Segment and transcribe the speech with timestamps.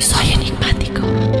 [0.00, 1.39] Soy enigmático.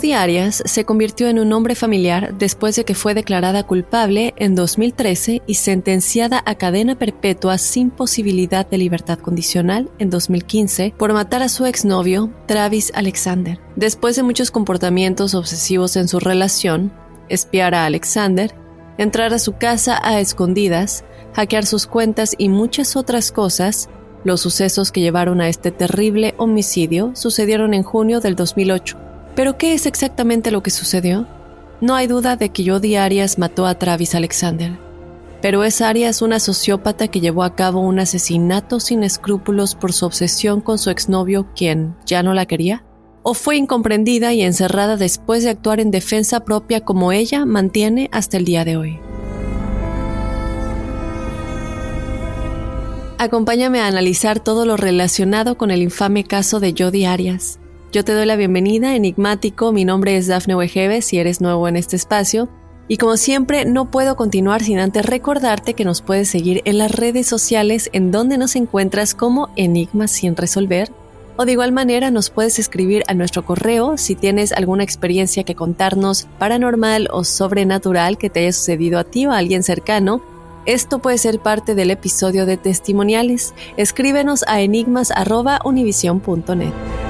[0.00, 4.54] Judy Arias se convirtió en un hombre familiar después de que fue declarada culpable en
[4.54, 11.42] 2013 y sentenciada a cadena perpetua sin posibilidad de libertad condicional en 2015 por matar
[11.42, 13.60] a su exnovio, Travis Alexander.
[13.76, 16.94] Después de muchos comportamientos obsesivos en su relación,
[17.28, 18.54] espiar a Alexander,
[18.96, 21.04] entrar a su casa a escondidas,
[21.34, 23.90] hackear sus cuentas y muchas otras cosas,
[24.24, 29.09] los sucesos que llevaron a este terrible homicidio sucedieron en junio del 2008.
[29.34, 31.26] ¿Pero qué es exactamente lo que sucedió?
[31.80, 34.78] No hay duda de que Jodi Arias mató a Travis Alexander.
[35.40, 40.04] Pero es Arias una sociópata que llevó a cabo un asesinato sin escrúpulos por su
[40.04, 42.84] obsesión con su exnovio, quien ya no la quería?
[43.22, 48.36] ¿O fue incomprendida y encerrada después de actuar en defensa propia como ella mantiene hasta
[48.36, 48.98] el día de hoy?
[53.18, 57.59] Acompáñame a analizar todo lo relacionado con el infame caso de Jodi Arias.
[57.92, 59.72] Yo te doy la bienvenida, enigmático.
[59.72, 62.48] Mi nombre es Dafne Wegebe, si eres nuevo en este espacio.
[62.86, 66.92] Y como siempre, no puedo continuar sin antes recordarte que nos puedes seguir en las
[66.92, 70.92] redes sociales en donde nos encuentras como Enigmas sin resolver.
[71.36, 75.56] O de igual manera nos puedes escribir a nuestro correo si tienes alguna experiencia que
[75.56, 80.22] contarnos paranormal o sobrenatural que te haya sucedido a ti o a alguien cercano.
[80.64, 83.52] Esto puede ser parte del episodio de testimoniales.
[83.76, 87.09] Escríbenos a enigmas.univision.net.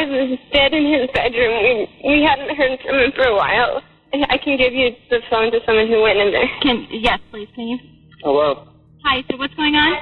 [0.00, 1.52] friend of ours is dead in his bedroom.
[1.62, 3.82] We we hadn't heard from him for a while.
[4.12, 6.48] I can give you the phone to someone who went in there.
[6.62, 7.48] Can yes, please.
[7.54, 7.78] Can you?
[8.22, 8.66] Hello.
[9.04, 9.22] Hi.
[9.30, 9.92] So what's going on?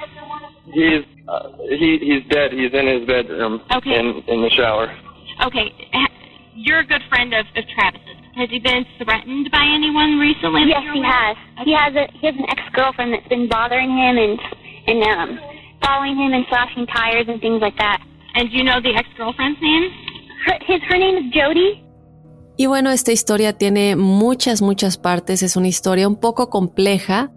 [0.73, 2.53] He's uh, he he's dead.
[2.53, 3.61] He's in his bedroom.
[3.75, 3.99] Okay.
[3.99, 4.95] In in the shower.
[5.45, 5.73] Okay.
[6.55, 8.19] You're a good friend of, of Travis's.
[8.35, 10.63] Has he been threatened by anyone recently?
[10.67, 11.37] Yes, he aware has.
[11.59, 11.67] of?
[11.67, 14.39] He has a he has an ex girlfriend that's been bothering him and
[14.87, 15.39] and um
[15.83, 18.03] following him and slashing tires and things like that.
[18.35, 19.91] And you know the ex girlfriend's name?
[20.47, 21.85] Her, his her name is Jody.
[22.57, 27.31] Y bueno, esta historia tiene muchas, muchas partes, es una historia un poco compleja.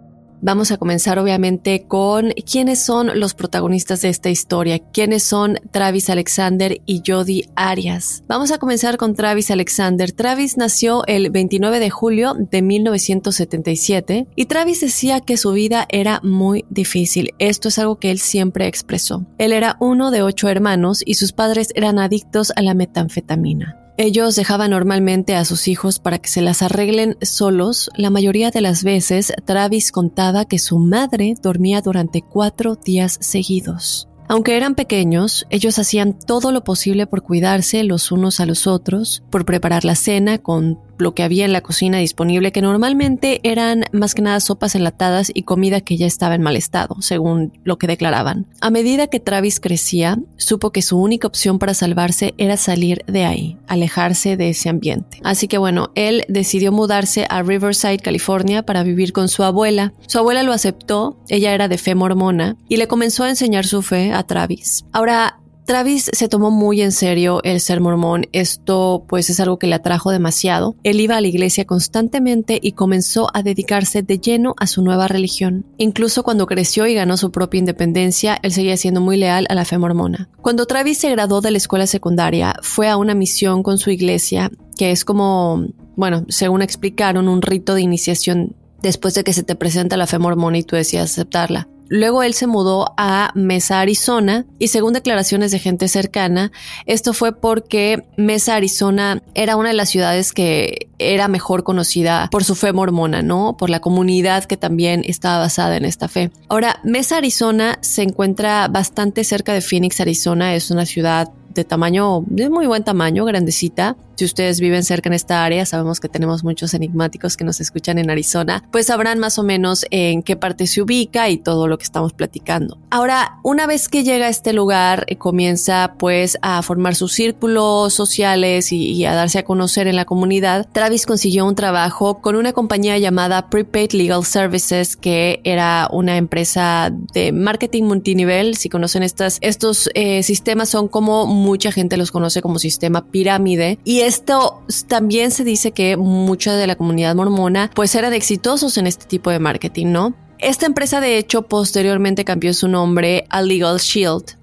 [0.44, 6.10] Vamos a comenzar obviamente con quiénes son los protagonistas de esta historia, quiénes son Travis
[6.10, 8.24] Alexander y Jody Arias.
[8.26, 10.10] Vamos a comenzar con Travis Alexander.
[10.10, 16.18] Travis nació el 29 de julio de 1977 y Travis decía que su vida era
[16.24, 17.30] muy difícil.
[17.38, 19.24] Esto es algo que él siempre expresó.
[19.38, 23.81] Él era uno de ocho hermanos y sus padres eran adictos a la metanfetamina.
[23.98, 27.90] Ellos dejaban normalmente a sus hijos para que se las arreglen solos.
[27.96, 34.08] La mayoría de las veces, Travis contaba que su madre dormía durante cuatro días seguidos.
[34.28, 39.22] Aunque eran pequeños, ellos hacían todo lo posible por cuidarse los unos a los otros,
[39.28, 43.84] por preparar la cena con lo que había en la cocina disponible, que normalmente eran
[43.92, 47.78] más que nada sopas enlatadas y comida que ya estaba en mal estado, según lo
[47.78, 48.46] que declaraban.
[48.60, 53.24] A medida que Travis crecía, supo que su única opción para salvarse era salir de
[53.24, 55.18] ahí, alejarse de ese ambiente.
[55.24, 59.92] Así que bueno, él decidió mudarse a Riverside, California, para vivir con su abuela.
[60.06, 63.82] Su abuela lo aceptó, ella era de fe mormona, y le comenzó a enseñar su
[63.82, 64.84] fe a Travis.
[64.92, 68.26] Ahora, Travis se tomó muy en serio el ser mormón.
[68.32, 70.74] Esto pues es algo que le atrajo demasiado.
[70.82, 75.08] Él iba a la iglesia constantemente y comenzó a dedicarse de lleno a su nueva
[75.08, 75.64] religión.
[75.78, 79.64] Incluso cuando creció y ganó su propia independencia, él seguía siendo muy leal a la
[79.64, 80.28] fe mormona.
[80.40, 84.50] Cuando Travis se graduó de la escuela secundaria, fue a una misión con su iglesia,
[84.76, 85.66] que es como,
[85.96, 90.18] bueno, según explicaron, un rito de iniciación después de que se te presenta la fe
[90.18, 91.68] mormona y tú decidas aceptarla.
[91.94, 96.50] Luego él se mudó a Mesa, Arizona, y según declaraciones de gente cercana,
[96.86, 102.44] esto fue porque Mesa, Arizona era una de las ciudades que era mejor conocida por
[102.44, 103.58] su fe mormona, ¿no?
[103.58, 106.30] Por la comunidad que también estaba basada en esta fe.
[106.48, 112.24] Ahora, Mesa, Arizona se encuentra bastante cerca de Phoenix, Arizona, es una ciudad de tamaño,
[112.26, 113.96] de muy buen tamaño, grandecita.
[114.16, 117.98] Si ustedes viven cerca en esta área, sabemos que tenemos muchos enigmáticos que nos escuchan
[117.98, 121.78] en Arizona, pues sabrán más o menos en qué parte se ubica y todo lo
[121.78, 122.78] que estamos platicando.
[122.90, 127.94] Ahora, una vez que llega a este lugar, eh, comienza pues a formar sus círculos
[127.94, 130.68] sociales y, a darse a conocer en la comunidad.
[130.72, 136.92] Travis consiguió un trabajo con una compañía llamada Prepaid Legal Services, que era una empresa
[137.12, 138.56] de marketing multinivel.
[138.56, 143.78] Si conocen estas, estos eh, sistemas son como mucha gente los conoce como sistema pirámide.
[143.84, 148.86] Y esto también se dice que mucha de la comunidad mormona pues eran exitosos en
[148.86, 150.14] este tipo de marketing, ¿no?
[150.38, 154.36] Esta empresa de hecho posteriormente cambió su nombre a Legal Shield.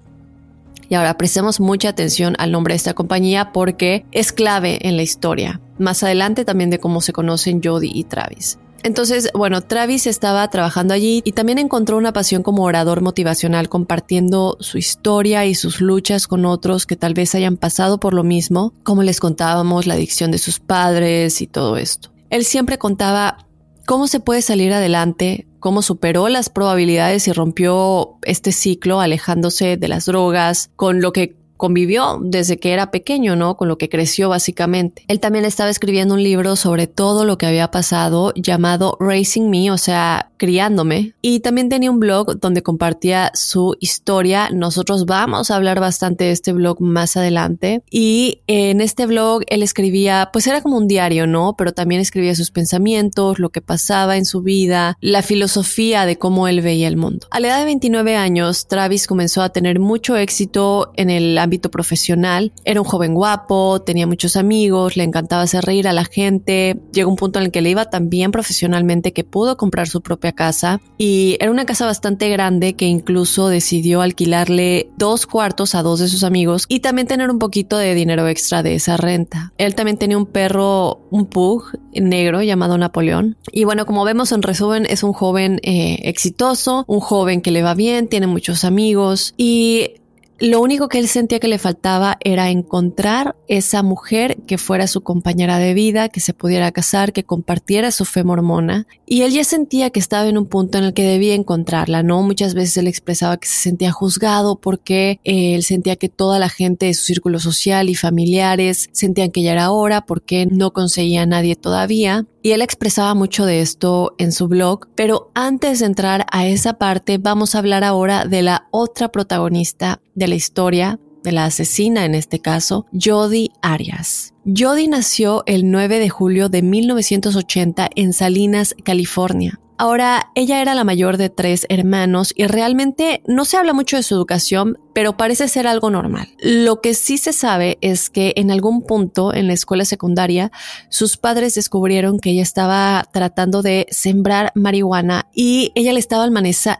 [0.88, 5.03] Y ahora prestemos mucha atención al nombre de esta compañía porque es clave en la
[5.03, 5.61] historia.
[5.77, 8.57] Más adelante también de cómo se conocen Jody y Travis.
[8.83, 14.57] Entonces, bueno, Travis estaba trabajando allí y también encontró una pasión como orador motivacional compartiendo
[14.59, 18.74] su historia y sus luchas con otros que tal vez hayan pasado por lo mismo,
[18.83, 22.12] como les contábamos, la adicción de sus padres y todo esto.
[22.30, 23.45] Él siempre contaba
[23.86, 29.88] cómo se puede salir adelante, cómo superó las probabilidades y rompió este ciclo alejándose de
[29.88, 33.57] las drogas, con lo que convivió desde que era pequeño, ¿no?
[33.57, 35.04] Con lo que creció básicamente.
[35.09, 39.69] Él también estaba escribiendo un libro sobre todo lo que había pasado llamado Raising Me,
[39.69, 41.16] o sea, criándome.
[41.21, 44.49] Y también tenía un blog donde compartía su historia.
[44.51, 47.83] Nosotros vamos a hablar bastante de este blog más adelante.
[47.92, 51.56] Y en este blog él escribía, pues era como un diario, ¿no?
[51.57, 56.47] Pero también escribía sus pensamientos, lo que pasaba en su vida, la filosofía de cómo
[56.47, 57.28] él veía el mundo.
[57.31, 61.71] A la edad de 29 años, Travis comenzó a tener mucho éxito en el ámbito
[61.71, 62.53] profesional.
[62.63, 66.79] Era un joven guapo, tenía muchos amigos, le encantaba hacer reír a la gente.
[66.94, 70.01] Llegó un punto en el que le iba tan bien profesionalmente que pudo comprar su
[70.01, 75.81] propia casa y era una casa bastante grande que incluso decidió alquilarle dos cuartos a
[75.81, 79.53] dos de sus amigos y también tener un poquito de dinero extra de esa renta.
[79.57, 81.63] Él también tenía un perro, un pug
[81.94, 83.37] negro llamado Napoleón.
[83.51, 87.63] Y bueno, como vemos en resumen, es un joven eh, exitoso, un joven que le
[87.63, 89.98] va bien, tiene muchos amigos y
[90.39, 95.01] lo único que él sentía que le faltaba era encontrar esa mujer que fuera su
[95.01, 98.87] compañera de vida, que se pudiera casar, que compartiera su fe mormona.
[99.05, 102.23] Y él ya sentía que estaba en un punto en el que debía encontrarla, ¿no?
[102.23, 106.49] Muchas veces él expresaba que se sentía juzgado porque eh, él sentía que toda la
[106.49, 111.23] gente de su círculo social y familiares sentían que ya era hora porque no conseguía
[111.23, 112.25] a nadie todavía.
[112.41, 116.73] Y él expresaba mucho de esto en su blog, pero antes de entrar a esa
[116.73, 122.05] parte vamos a hablar ahora de la otra protagonista de la historia, de la asesina
[122.05, 124.33] en este caso, Jodi Arias.
[124.45, 129.59] Jodi nació el 9 de julio de 1980 en Salinas, California.
[129.81, 134.04] Ahora, ella era la mayor de tres hermanos y realmente no se habla mucho de
[134.04, 136.28] su educación, pero parece ser algo normal.
[136.42, 140.52] Lo que sí se sabe es que en algún punto en la escuela secundaria,
[140.90, 146.26] sus padres descubrieron que ella estaba tratando de sembrar marihuana y ella le estaba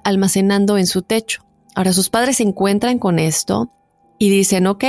[0.04, 1.46] almacenando en su techo.
[1.76, 3.72] Ahora sus padres se encuentran con esto
[4.18, 4.84] y dicen, ok,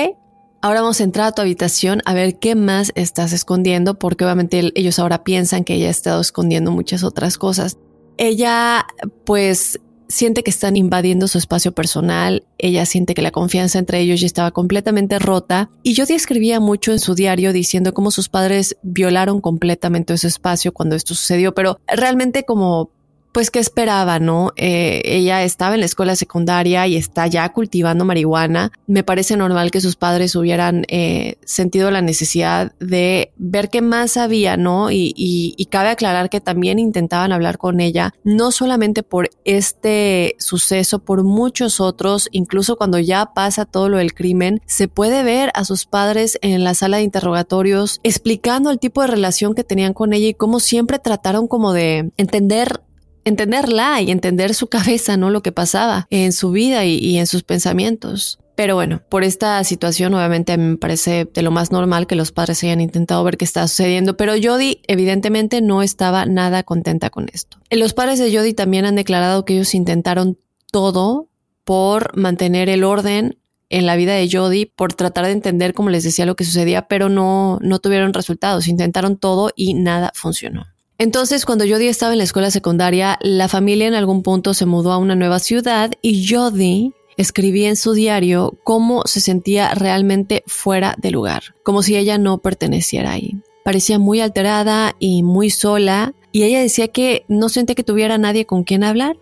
[0.63, 4.73] ahora vamos a entrar a tu habitación a ver qué más estás escondiendo, porque obviamente
[4.75, 7.79] ellos ahora piensan que ella ha estado escondiendo muchas otras cosas
[8.21, 8.87] ella
[9.25, 14.21] pues siente que están invadiendo su espacio personal, ella siente que la confianza entre ellos
[14.21, 18.77] ya estaba completamente rota y Jodie escribía mucho en su diario diciendo cómo sus padres
[18.83, 22.91] violaron completamente ese espacio cuando esto sucedió, pero realmente como
[23.33, 24.53] pues qué esperaba, ¿no?
[24.57, 28.73] Eh, ella estaba en la escuela secundaria y está ya cultivando marihuana.
[28.87, 34.17] Me parece normal que sus padres hubieran eh, sentido la necesidad de ver qué más
[34.17, 34.91] había, ¿no?
[34.91, 40.99] Y, y, cabe aclarar que también intentaban hablar con ella, no solamente por este suceso,
[40.99, 45.65] por muchos otros, incluso cuando ya pasa todo lo del crimen, se puede ver a
[45.65, 50.13] sus padres en la sala de interrogatorios explicando el tipo de relación que tenían con
[50.13, 52.81] ella y cómo siempre trataron como de entender
[53.25, 55.31] entenderla y entender su cabeza, ¿no?
[55.31, 58.39] Lo que pasaba en su vida y, en sus pensamientos.
[58.55, 62.63] Pero bueno, por esta situación obviamente me parece de lo más normal que los padres
[62.63, 67.59] hayan intentado ver qué está sucediendo, pero Jody evidentemente no estaba nada contenta con esto.
[67.71, 70.39] Los padres de Jody también han declarado que ellos intentaron
[70.71, 71.29] todo
[71.65, 73.39] por mantener el orden
[73.71, 76.89] en la vida de Jody, por tratar de entender, como les decía, lo que sucedía,
[76.89, 78.67] pero no, no tuvieron resultados.
[78.67, 80.67] Intentaron todo y nada funcionó.
[81.01, 84.93] Entonces, cuando Jody estaba en la escuela secundaria, la familia en algún punto se mudó
[84.93, 90.95] a una nueva ciudad y Jody escribía en su diario cómo se sentía realmente fuera
[90.99, 93.39] de lugar, como si ella no perteneciera ahí.
[93.65, 98.45] Parecía muy alterada y muy sola, y ella decía que no sentía que tuviera nadie
[98.45, 99.17] con quien hablar.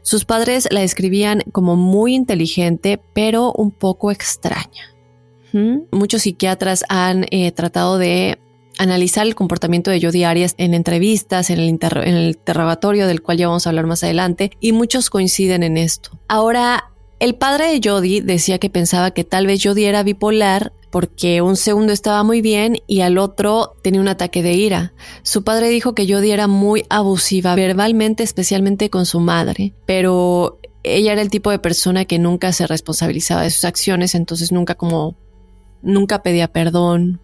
[0.00, 4.94] Sus padres la escribían como muy inteligente, pero un poco extraña.
[5.52, 5.80] ¿Mm?
[5.92, 8.38] Muchos psiquiatras han eh, tratado de
[8.80, 13.36] analizar el comportamiento de Jodi Arias en entrevistas, en el, en el interrogatorio del cual
[13.36, 16.18] ya vamos a hablar más adelante, y muchos coinciden en esto.
[16.28, 21.42] Ahora, el padre de Jody decía que pensaba que tal vez Jody era bipolar porque
[21.42, 24.94] un segundo estaba muy bien y al otro tenía un ataque de ira.
[25.22, 31.12] Su padre dijo que Jody era muy abusiva verbalmente, especialmente con su madre, pero ella
[31.12, 35.16] era el tipo de persona que nunca se responsabilizaba de sus acciones, entonces nunca como
[35.82, 37.20] nunca pedía perdón,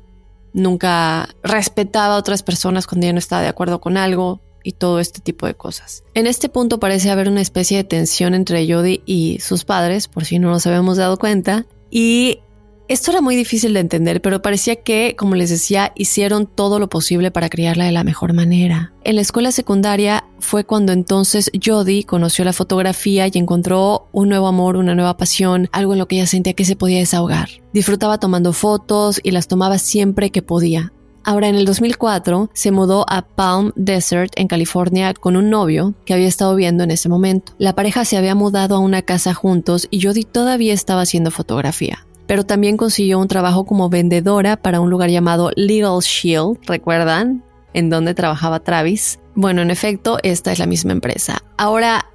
[0.57, 4.99] nunca respetaba a otras personas cuando ya no estaba de acuerdo con algo y todo
[4.99, 6.03] este tipo de cosas.
[6.15, 10.25] En este punto parece haber una especie de tensión entre Jody y sus padres, por
[10.25, 12.41] si no nos habíamos dado cuenta, y
[12.89, 16.89] esto era muy difícil de entender, pero parecía que, como les decía, hicieron todo lo
[16.89, 18.93] posible para criarla de la mejor manera.
[19.03, 24.47] En la escuela secundaria fue cuando entonces Jody conoció la fotografía y encontró un nuevo
[24.47, 27.49] amor, una nueva pasión, algo en lo que ella sentía que se podía desahogar.
[27.73, 30.93] Disfrutaba tomando fotos y las tomaba siempre que podía.
[31.25, 36.15] Ahora, en el 2004, se mudó a Palm Desert, en California, con un novio que
[36.15, 37.53] había estado viendo en ese momento.
[37.59, 42.06] La pareja se había mudado a una casa juntos y Jody todavía estaba haciendo fotografía
[42.27, 47.43] pero también consiguió un trabajo como vendedora para un lugar llamado Legal Shield, ¿recuerdan?
[47.73, 49.19] En donde trabajaba Travis.
[49.35, 51.43] Bueno, en efecto, esta es la misma empresa.
[51.57, 52.07] Ahora,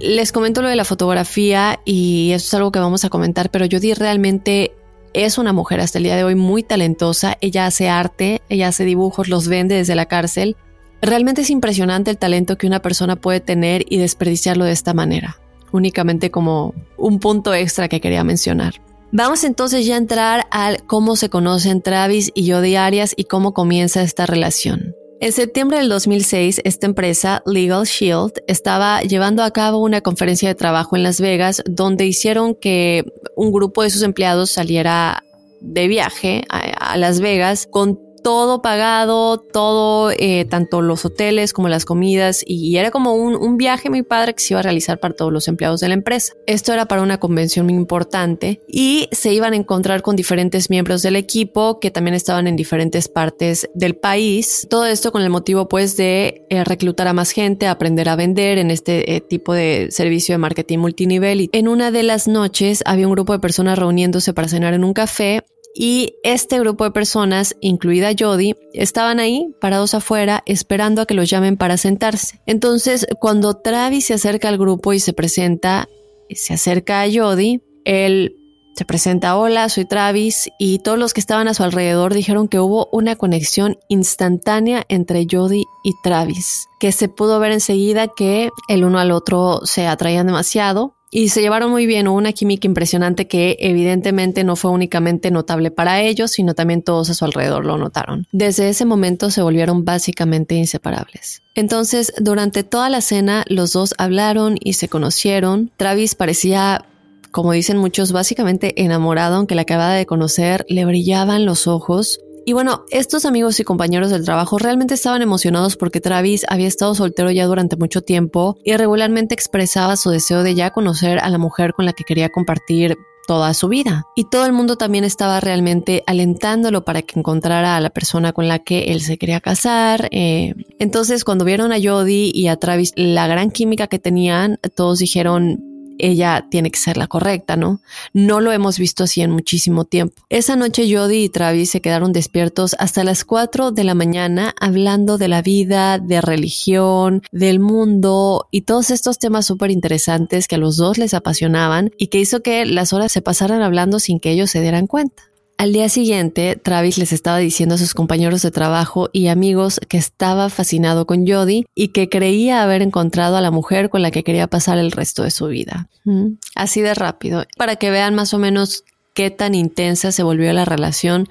[0.00, 3.66] les comento lo de la fotografía y eso es algo que vamos a comentar, pero
[3.70, 4.72] Jodie realmente
[5.12, 7.36] es una mujer hasta el día de hoy muy talentosa.
[7.40, 10.56] Ella hace arte, ella hace dibujos, los vende desde la cárcel.
[11.02, 15.38] Realmente es impresionante el talento que una persona puede tener y desperdiciarlo de esta manera,
[15.70, 18.74] únicamente como un punto extra que quería mencionar.
[19.16, 23.54] Vamos entonces ya a entrar al cómo se conocen Travis y Jody Arias y cómo
[23.54, 24.96] comienza esta relación.
[25.20, 30.56] En septiembre del 2006, esta empresa, Legal Shield, estaba llevando a cabo una conferencia de
[30.56, 33.04] trabajo en Las Vegas donde hicieron que
[33.36, 35.22] un grupo de sus empleados saliera
[35.60, 41.84] de viaje a, Las Vegas con todo pagado, todo, eh, tanto los hoteles como las
[41.84, 45.14] comidas, y era como un, un, viaje muy padre que se iba a realizar para
[45.14, 46.32] todos los empleados de la empresa.
[46.46, 51.02] Esto era para una convención muy importante y se iban a encontrar con diferentes miembros
[51.02, 54.66] del equipo que también estaban en diferentes partes del país.
[54.70, 58.56] Todo esto con el motivo pues de eh, reclutar a más gente, aprender a vender
[58.56, 61.42] en este eh, tipo de servicio de marketing multinivel.
[61.42, 64.82] Y en una de las noches había un grupo de personas reuniéndose para cenar en
[64.82, 71.06] un café y este grupo de personas, incluida Jody, estaban ahí parados afuera esperando a
[71.06, 72.40] que los llamen para sentarse.
[72.46, 75.88] Entonces, cuando Travis se acerca al grupo y se presenta,
[76.30, 78.36] se acerca a Jody, él
[78.76, 82.58] se presenta, hola, soy Travis, y todos los que estaban a su alrededor dijeron que
[82.58, 88.84] hubo una conexión instantánea entre Jody y Travis, que se pudo ver enseguida que el
[88.84, 93.56] uno al otro se atraían demasiado y se llevaron muy bien, una química impresionante que
[93.60, 98.26] evidentemente no fue únicamente notable para ellos, sino también todos a su alrededor lo notaron.
[98.32, 101.40] Desde ese momento se volvieron básicamente inseparables.
[101.54, 105.70] Entonces, durante toda la cena, los dos hablaron y se conocieron.
[105.76, 106.84] Travis parecía
[107.30, 112.20] como dicen muchos, básicamente enamorado, aunque la acababa de conocer, le brillaban los ojos.
[112.46, 116.94] Y bueno, estos amigos y compañeros del trabajo realmente estaban emocionados porque Travis había estado
[116.94, 121.38] soltero ya durante mucho tiempo y regularmente expresaba su deseo de ya conocer a la
[121.38, 122.96] mujer con la que quería compartir
[123.26, 124.06] toda su vida.
[124.14, 128.48] Y todo el mundo también estaba realmente alentándolo para que encontrara a la persona con
[128.48, 130.08] la que él se quería casar.
[130.10, 134.98] Eh, entonces, cuando vieron a Jody y a Travis la gran química que tenían, todos
[134.98, 137.80] dijeron, ella tiene que ser la correcta, ¿no?
[138.12, 140.22] No lo hemos visto así en muchísimo tiempo.
[140.28, 145.18] Esa noche Jody y Travis se quedaron despiertos hasta las 4 de la mañana hablando
[145.18, 150.58] de la vida, de religión, del mundo y todos estos temas súper interesantes que a
[150.58, 154.30] los dos les apasionaban y que hizo que las horas se pasaran hablando sin que
[154.30, 155.33] ellos se dieran cuenta.
[155.56, 159.96] Al día siguiente, Travis les estaba diciendo a sus compañeros de trabajo y amigos que
[159.96, 164.24] estaba fascinado con Jody y que creía haber encontrado a la mujer con la que
[164.24, 165.88] quería pasar el resto de su vida.
[166.04, 168.84] Mm, así de rápido, para que vean más o menos
[169.14, 171.28] qué tan intensa se volvió la relación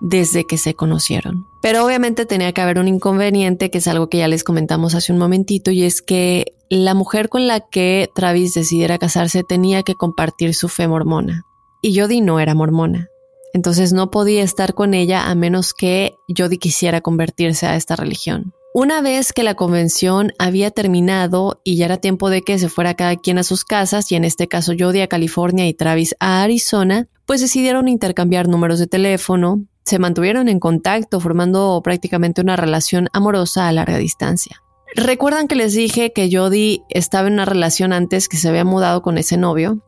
[0.00, 1.46] desde que se conocieron.
[1.60, 5.12] Pero obviamente tenía que haber un inconveniente, que es algo que ya les comentamos hace
[5.12, 9.94] un momentito, y es que la mujer con la que Travis decidiera casarse tenía que
[9.94, 11.44] compartir su fe mormona.
[11.82, 13.09] Y Jody no era mormona.
[13.52, 18.52] Entonces no podía estar con ella a menos que Jody quisiera convertirse a esta religión.
[18.72, 22.94] Una vez que la convención había terminado y ya era tiempo de que se fuera
[22.94, 26.42] cada quien a sus casas, y en este caso Jody a California y Travis a
[26.42, 33.08] Arizona, pues decidieron intercambiar números de teléfono, se mantuvieron en contacto formando prácticamente una relación
[33.12, 34.62] amorosa a larga distancia.
[34.94, 39.02] ¿Recuerdan que les dije que Jody estaba en una relación antes que se había mudado
[39.02, 39.84] con ese novio?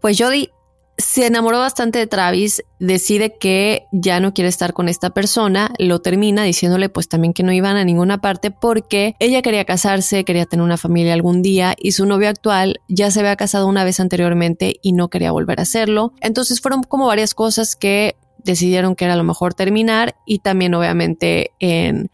[0.00, 0.50] Pues Jody
[0.98, 6.00] se enamoró bastante de Travis, decide que ya no quiere estar con esta persona, lo
[6.00, 10.44] termina diciéndole pues también que no iban a ninguna parte porque ella quería casarse, quería
[10.44, 14.00] tener una familia algún día y su novio actual ya se había casado una vez
[14.00, 16.12] anteriormente y no quería volver a hacerlo.
[16.20, 21.52] Entonces fueron como varias cosas que decidieron que era lo mejor terminar y también obviamente
[21.60, 22.10] en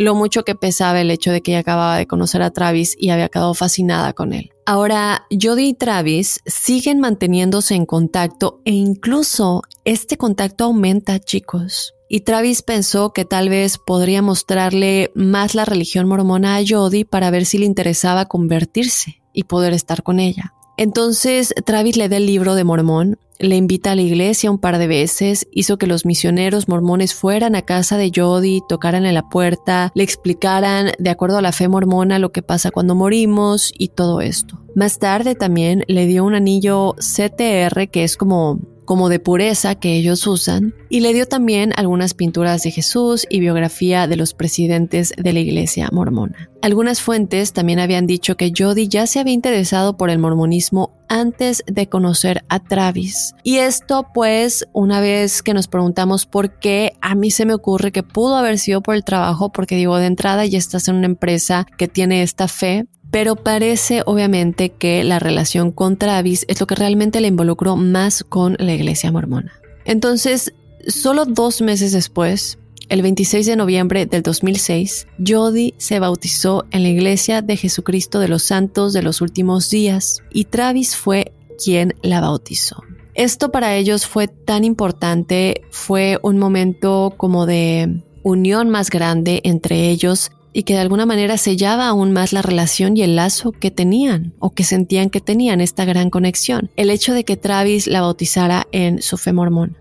[0.00, 3.10] lo mucho que pesaba el hecho de que ella acababa de conocer a Travis y
[3.10, 4.50] había quedado fascinada con él.
[4.64, 11.92] Ahora, Jody y Travis siguen manteniéndose en contacto e incluso este contacto aumenta, chicos.
[12.08, 17.30] Y Travis pensó que tal vez podría mostrarle más la religión mormona a Jody para
[17.30, 20.54] ver si le interesaba convertirse y poder estar con ella.
[20.78, 24.78] Entonces Travis le da el libro de Mormón, le invita a la iglesia un par
[24.78, 29.28] de veces, hizo que los misioneros mormones fueran a casa de Jody, tocaran en la
[29.28, 33.88] puerta, le explicaran de acuerdo a la fe mormona lo que pasa cuando morimos y
[33.88, 34.60] todo esto.
[34.76, 39.94] Más tarde también le dio un anillo CTR que es como como de pureza que
[39.94, 45.12] ellos usan, y le dio también algunas pinturas de Jesús y biografía de los presidentes
[45.16, 46.50] de la iglesia mormona.
[46.60, 51.62] Algunas fuentes también habían dicho que Jody ya se había interesado por el mormonismo antes
[51.68, 53.32] de conocer a Travis.
[53.44, 57.92] Y esto pues una vez que nos preguntamos por qué, a mí se me ocurre
[57.92, 61.06] que pudo haber sido por el trabajo, porque digo, de entrada ya estás en una
[61.06, 66.66] empresa que tiene esta fe, pero parece obviamente que la relación con Travis es lo
[66.66, 69.52] que realmente le involucró más con la iglesia mormona.
[69.84, 70.54] Entonces,
[70.86, 76.88] solo dos meses después, el 26 de noviembre del 2006, Jody se bautizó en la
[76.88, 82.20] iglesia de Jesucristo de los Santos de los Últimos Días y Travis fue quien la
[82.20, 82.82] bautizó.
[83.14, 89.88] Esto para ellos fue tan importante, fue un momento como de unión más grande entre
[89.88, 93.70] ellos y que de alguna manera sellaba aún más la relación y el lazo que
[93.70, 96.70] tenían o que sentían que tenían esta gran conexión.
[96.76, 99.76] El hecho de que Travis la bautizara en su fe mormón.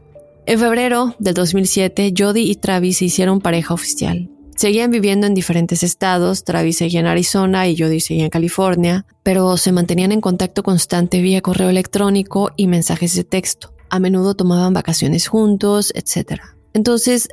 [0.45, 4.29] En febrero del 2007, Jody y Travis se hicieron pareja oficial.
[4.55, 9.55] Seguían viviendo en diferentes estados, Travis seguía en Arizona y Jody seguía en California, pero
[9.55, 13.73] se mantenían en contacto constante vía correo electrónico y mensajes de texto.
[13.89, 16.41] A menudo tomaban vacaciones juntos, etc.
[16.73, 17.29] Entonces,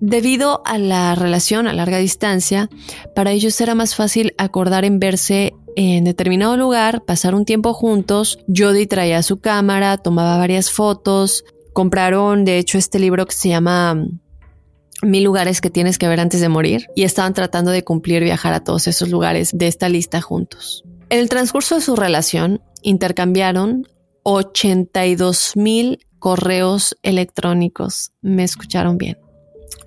[0.00, 2.68] Debido a la relación a larga distancia,
[3.14, 8.38] para ellos era más fácil acordar en verse en determinado lugar, pasar un tiempo juntos.
[8.54, 11.44] Jody traía su cámara, tomaba varias fotos.
[11.72, 14.20] Compraron, de hecho, este libro que se llama mm,
[15.02, 18.54] Mil lugares que tienes que ver antes de morir y estaban tratando de cumplir viajar
[18.54, 20.84] a todos esos lugares de esta lista juntos.
[21.10, 23.86] En el transcurso de su relación, intercambiaron
[24.22, 28.12] 82 mil correos electrónicos.
[28.22, 29.18] Me escucharon bien.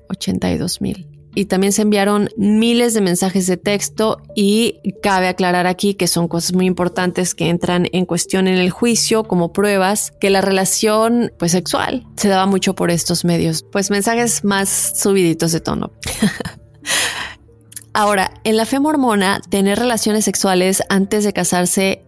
[0.10, 1.08] 82 mil.
[1.36, 6.28] Y también se enviaron miles de mensajes de texto y cabe aclarar aquí que son
[6.28, 11.32] cosas muy importantes que entran en cuestión en el juicio como pruebas que la relación
[11.38, 15.91] pues sexual se daba mucho por estos medios, pues mensajes más subiditos de tono.
[17.93, 22.06] Ahora, en la fe mormona, tener relaciones sexuales antes de casarse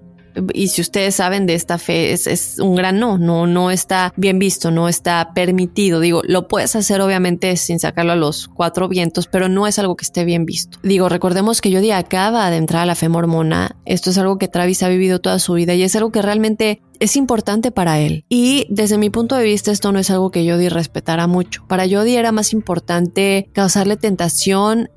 [0.53, 4.39] y si ustedes saben de esta fe, es, un gran no, no, no está bien
[4.39, 5.99] visto, no está permitido.
[5.99, 9.95] Digo, lo puedes hacer obviamente sin sacarlo a los cuatro vientos, pero no es algo
[9.95, 10.77] que esté bien visto.
[10.83, 13.77] Digo, recordemos que Jody acaba de entrar a la fe mormona.
[13.85, 16.81] Esto es algo que Travis ha vivido toda su vida y es algo que realmente
[16.99, 18.25] es importante para él.
[18.29, 21.65] Y desde mi punto de vista, esto no es algo que Jody respetara mucho.
[21.67, 24.89] Para Jody era más importante causarle tentación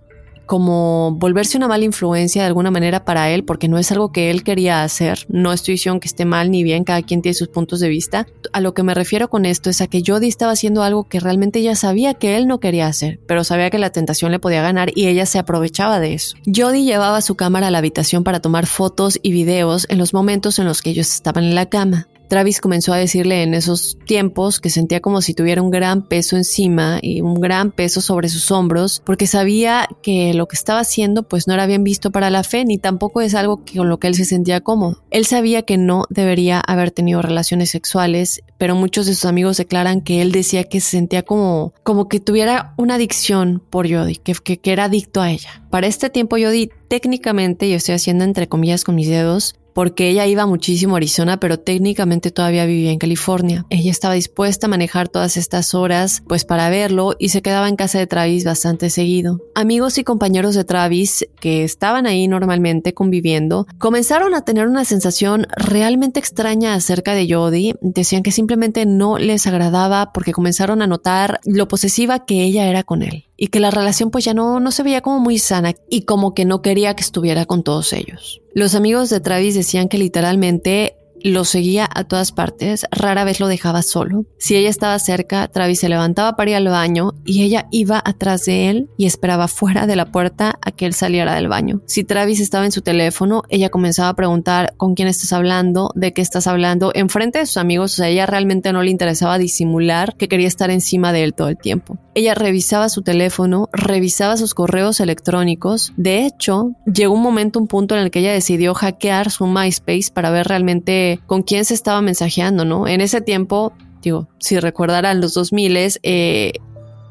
[0.46, 4.30] como volverse una mala influencia de alguna manera para él, porque no es algo que
[4.30, 5.26] él quería hacer.
[5.28, 8.26] No estoy diciendo que esté mal ni bien, cada quien tiene sus puntos de vista.
[8.52, 11.20] A lo que me refiero con esto es a que Jody estaba haciendo algo que
[11.20, 14.62] realmente ella sabía que él no quería hacer, pero sabía que la tentación le podía
[14.62, 16.36] ganar y ella se aprovechaba de eso.
[16.46, 20.58] Jody llevaba su cámara a la habitación para tomar fotos y videos en los momentos
[20.58, 22.08] en los que ellos estaban en la cama.
[22.34, 26.36] Travis comenzó a decirle en esos tiempos que sentía como si tuviera un gran peso
[26.36, 31.22] encima y un gran peso sobre sus hombros, porque sabía que lo que estaba haciendo
[31.22, 34.08] pues no era bien visto para la fe, ni tampoco es algo con lo que
[34.08, 35.00] él se sentía cómodo.
[35.12, 40.00] Él sabía que no debería haber tenido relaciones sexuales, pero muchos de sus amigos declaran
[40.00, 44.34] que él decía que se sentía como, como que tuviera una adicción por Jody, que,
[44.34, 45.62] que, era adicto a ella.
[45.70, 50.26] Para este tiempo Jody técnicamente, yo estoy haciendo entre comillas con mis dedos, porque ella
[50.26, 53.66] iba muchísimo a Arizona, pero técnicamente todavía vivía en California.
[53.70, 57.76] Ella estaba dispuesta a manejar todas estas horas, pues para verlo, y se quedaba en
[57.76, 59.40] casa de Travis bastante seguido.
[59.54, 65.46] Amigos y compañeros de Travis, que estaban ahí normalmente conviviendo, comenzaron a tener una sensación
[65.56, 67.74] realmente extraña acerca de Jody.
[67.80, 72.84] Decían que simplemente no les agradaba porque comenzaron a notar lo posesiva que ella era
[72.84, 75.74] con él y que la relación pues ya no, no se veía como muy sana
[75.90, 78.40] y como que no quería que estuviera con todos ellos.
[78.54, 83.48] Los amigos de Travis decían que literalmente lo seguía a todas partes, rara vez lo
[83.48, 84.26] dejaba solo.
[84.38, 88.44] Si ella estaba cerca, Travis se levantaba para ir al baño y ella iba atrás
[88.44, 91.80] de él y esperaba fuera de la puerta a que él saliera del baño.
[91.86, 96.12] Si Travis estaba en su teléfono, ella comenzaba a preguntar con quién estás hablando, de
[96.12, 100.16] qué estás hablando, enfrente de sus amigos, o sea, ella realmente no le interesaba disimular
[100.16, 101.98] que quería estar encima de él todo el tiempo.
[102.14, 105.92] Ella revisaba su teléfono, revisaba sus correos electrónicos.
[105.96, 110.12] De hecho, llegó un momento, un punto en el que ella decidió hackear su MySpace
[110.12, 112.86] para ver realmente con quién se estaba mensajeando, ¿no?
[112.88, 113.72] En ese tiempo,
[114.02, 116.52] digo, si recordarán los 2000, eh,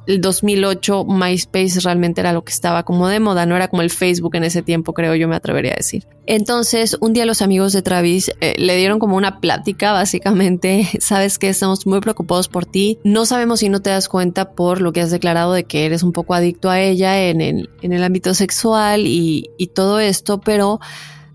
[0.05, 3.89] el 2008 MySpace realmente era lo que estaba como de moda, no era como el
[3.89, 6.07] Facebook en ese tiempo, creo yo me atrevería a decir.
[6.25, 11.37] Entonces, un día los amigos de Travis eh, le dieron como una plática, básicamente, sabes
[11.37, 14.93] que estamos muy preocupados por ti, no sabemos si no te das cuenta por lo
[14.93, 18.03] que has declarado de que eres un poco adicto a ella en el, en el
[18.03, 20.79] ámbito sexual y, y todo esto, pero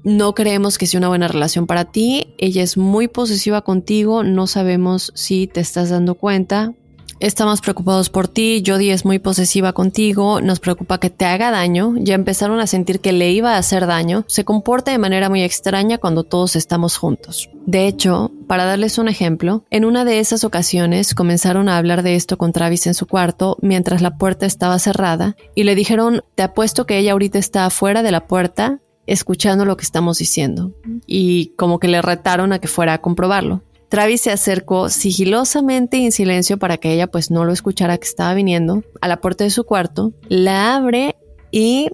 [0.04, 2.34] no creemos que sea una buena relación para ti.
[2.38, 4.22] Ella es muy posesiva contigo.
[4.22, 6.72] No sabemos si te estás dando cuenta.
[7.20, 8.62] Estamos preocupados por ti.
[8.64, 10.40] Jody es muy posesiva contigo.
[10.40, 11.94] Nos preocupa que te haga daño.
[11.98, 14.24] Ya empezaron a sentir que le iba a hacer daño.
[14.28, 17.50] Se comporta de manera muy extraña cuando todos estamos juntos.
[17.66, 22.14] De hecho, para darles un ejemplo, en una de esas ocasiones comenzaron a hablar de
[22.14, 26.44] esto con Travis en su cuarto mientras la puerta estaba cerrada y le dijeron, te
[26.44, 30.72] apuesto que ella ahorita está afuera de la puerta escuchando lo que estamos diciendo
[31.06, 33.62] y como que le retaron a que fuera a comprobarlo.
[33.88, 38.06] Travis se acercó sigilosamente y en silencio para que ella pues no lo escuchara que
[38.06, 41.16] estaba viniendo a la puerta de su cuarto, la abre
[41.50, 41.90] y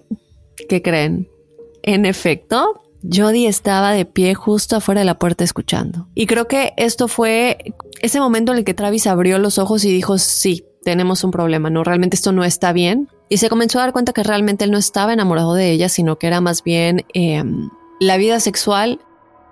[0.68, 1.28] ¿qué creen?
[1.82, 6.08] En efecto, Jody estaba de pie justo afuera de la puerta escuchando.
[6.14, 9.92] Y creo que esto fue ese momento en el que Travis abrió los ojos y
[9.92, 11.84] dijo, sí, tenemos un problema, ¿no?
[11.84, 13.08] Realmente esto no está bien.
[13.28, 16.16] Y se comenzó a dar cuenta que realmente él no estaba enamorado de ella, sino
[16.16, 19.00] que era más bien em, la vida sexual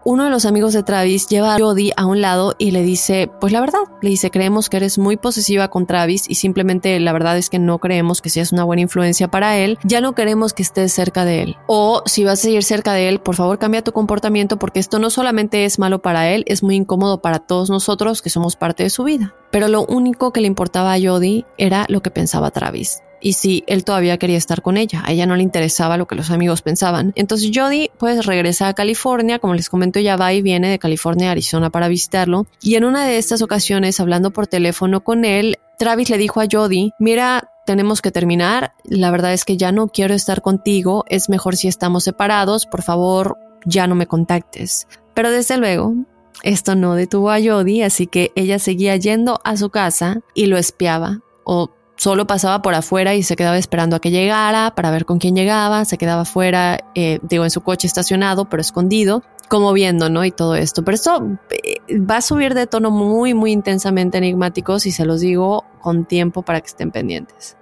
[0.05, 3.31] uno de los amigos de Travis lleva a Jody a un lado y le dice,
[3.41, 7.13] pues la verdad, le dice, creemos que eres muy posesiva con Travis y simplemente la
[7.13, 10.55] verdad es que no creemos que seas una buena influencia para él, ya no queremos
[10.55, 11.57] que estés cerca de él.
[11.69, 14.99] O si vas a seguir cerca de él, por favor cambia tu comportamiento porque esto
[14.99, 18.83] no solamente es malo para él, es muy incómodo para todos nosotros que somos parte
[18.83, 19.35] de su vida.
[19.53, 23.65] Pero lo único que le importaba a Jody era lo que pensaba Travis y si
[23.67, 25.03] él todavía quería estar con ella.
[25.05, 27.13] A ella no le interesaba lo que los amigos pensaban.
[27.17, 31.29] Entonces Jody pues regresa a California, como les comento ya va y viene de California
[31.29, 35.59] a Arizona para visitarlo y en una de estas ocasiones hablando por teléfono con él,
[35.79, 39.89] Travis le dijo a Jody, mira, tenemos que terminar, la verdad es que ya no
[39.89, 44.87] quiero estar contigo, es mejor si estamos separados, por favor, ya no me contactes.
[45.15, 45.95] Pero desde luego,
[46.43, 50.57] esto no detuvo a Jody, así que ella seguía yendo a su casa y lo
[50.57, 51.71] espiaba o
[52.03, 55.37] solo pasaba por afuera y se quedaba esperando a que llegara para ver con quién
[55.37, 60.25] llegaba, se quedaba afuera, eh, digo, en su coche estacionado, pero escondido, como viendo, ¿no?
[60.25, 60.83] Y todo esto.
[60.83, 65.21] Pero esto eh, va a subir de tono muy, muy intensamente enigmáticos y se los
[65.21, 67.57] digo con tiempo para que estén pendientes.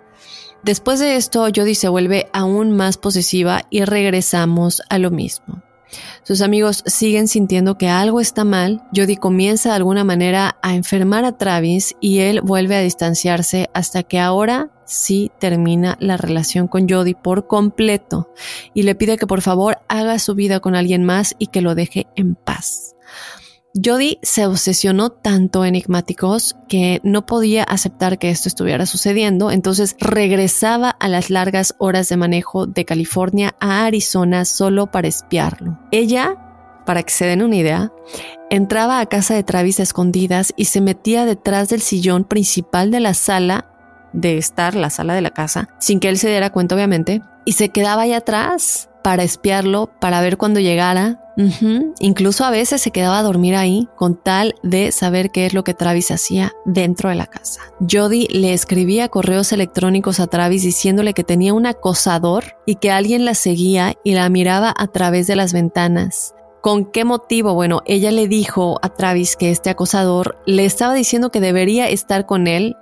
[0.62, 5.62] Después de esto, Jody se vuelve aún más posesiva y regresamos a lo mismo.
[6.22, 8.82] Sus amigos siguen sintiendo que algo está mal.
[8.94, 14.02] Jody comienza de alguna manera a enfermar a Travis y él vuelve a distanciarse hasta
[14.02, 18.32] que ahora sí termina la relación con Jody por completo
[18.74, 21.74] y le pide que por favor haga su vida con alguien más y que lo
[21.74, 22.96] deje en paz.
[23.74, 30.90] Jody se obsesionó tanto enigmáticos que no podía aceptar que esto estuviera sucediendo, entonces regresaba
[30.90, 35.78] a las largas horas de manejo de California a Arizona solo para espiarlo.
[35.92, 36.36] Ella,
[36.84, 37.92] para que se den una idea,
[38.50, 43.00] entraba a casa de Travis a escondidas y se metía detrás del sillón principal de
[43.00, 43.66] la sala
[44.12, 47.52] de estar, la sala de la casa, sin que él se diera cuenta obviamente, y
[47.52, 51.20] se quedaba ahí atrás para espiarlo, para ver cuando llegara.
[52.00, 55.64] Incluso a veces se quedaba a dormir ahí con tal de saber qué es lo
[55.64, 57.60] que Travis hacía dentro de la casa.
[57.88, 63.24] Jody le escribía correos electrónicos a Travis diciéndole que tenía un acosador y que alguien
[63.24, 66.34] la seguía y la miraba a través de las ventanas.
[66.60, 67.54] ¿Con qué motivo?
[67.54, 72.26] Bueno, ella le dijo a Travis que este acosador le estaba diciendo que debería estar
[72.26, 72.76] con él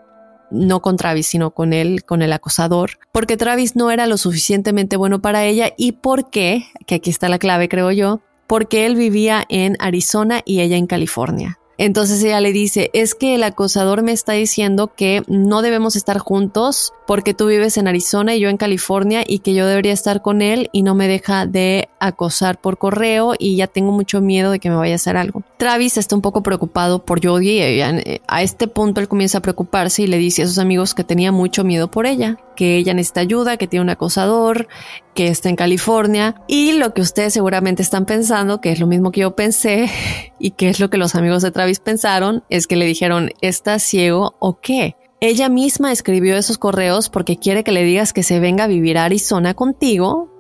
[0.51, 4.97] no con Travis, sino con él, con el acosador, porque Travis no era lo suficientemente
[4.97, 9.45] bueno para ella y porque, que aquí está la clave creo yo, porque él vivía
[9.49, 11.59] en Arizona y ella en California.
[11.81, 16.19] Entonces ella le dice, es que el acosador me está diciendo que no debemos estar
[16.19, 20.21] juntos porque tú vives en Arizona y yo en California y que yo debería estar
[20.21, 24.51] con él y no me deja de acosar por correo y ya tengo mucho miedo
[24.51, 25.45] de que me vaya a hacer algo.
[25.57, 29.43] Travis está un poco preocupado por Jodie y eh, a este punto él comienza a
[29.43, 32.93] preocuparse y le dice a sus amigos que tenía mucho miedo por ella, que ella
[32.93, 34.67] necesita ayuda, que tiene un acosador,
[35.15, 39.13] que está en California y lo que ustedes seguramente están pensando, que es lo mismo
[39.13, 39.89] que yo pensé
[40.41, 43.85] y que es lo que los amigos de Travis pensaron, es que le dijeron, ¿estás
[43.85, 44.97] ciego o qué?
[45.21, 48.99] Ella misma escribió esos correos porque quiere que le digas que se venga a vivir
[48.99, 50.38] a Arizona contigo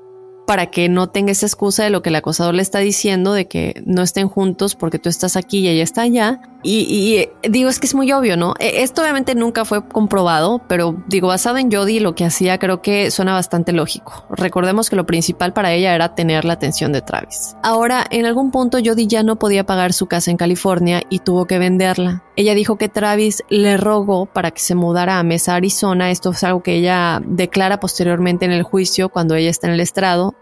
[0.48, 3.46] para que no tenga esa excusa de lo que el acosador le está diciendo, de
[3.46, 6.40] que no estén juntos porque tú estás aquí y ella está allá.
[6.62, 8.54] Y, eh, digo, es que es muy obvio, ¿no?
[8.58, 12.82] E, esto obviamente nunca fue comprobado, pero digo, basado en Jody, lo que hacía creo
[12.82, 14.26] que suena bastante lógico.
[14.30, 17.54] Recordemos que lo principal para ella era tener la atención de Travis.
[17.62, 21.46] Ahora, en algún punto Jody ya no podía pagar su casa en California y tuvo
[21.46, 22.24] que venderla.
[22.36, 26.10] Ella dijo que Travis le rogó para que se mudara a Mesa, Arizona.
[26.10, 29.80] Esto es algo que ella declara posteriormente en el juicio cuando ella está en el
[29.80, 30.37] estrado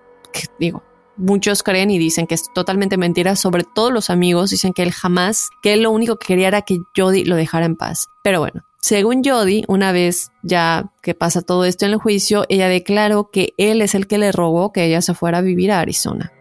[0.59, 0.83] digo,
[1.16, 4.92] muchos creen y dicen que es totalmente mentira, sobre todo los amigos dicen que él
[4.92, 8.09] jamás, que él lo único que quería era que Jody lo dejara en paz.
[8.22, 12.68] Pero bueno, según Jody, una vez ya que pasa todo esto en el juicio, ella
[12.68, 15.81] declaró que él es el que le rogó que ella se fuera a vivir a
[15.81, 16.33] Arizona.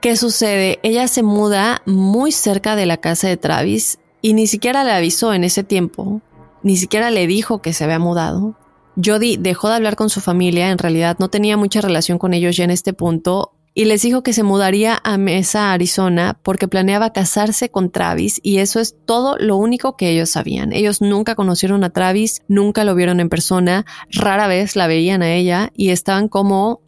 [0.00, 0.80] ¿Qué sucede?
[0.82, 5.34] Ella se muda muy cerca de la casa de Travis y ni siquiera le avisó
[5.34, 6.22] en ese tiempo,
[6.62, 8.56] ni siquiera le dijo que se había mudado.
[9.02, 12.56] Jody dejó de hablar con su familia, en realidad no tenía mucha relación con ellos
[12.56, 17.12] ya en este punto, y les dijo que se mudaría a Mesa, Arizona, porque planeaba
[17.12, 20.72] casarse con Travis, y eso es todo lo único que ellos sabían.
[20.74, 25.32] Ellos nunca conocieron a Travis, nunca lo vieron en persona, rara vez la veían a
[25.32, 26.82] ella, y estaban como,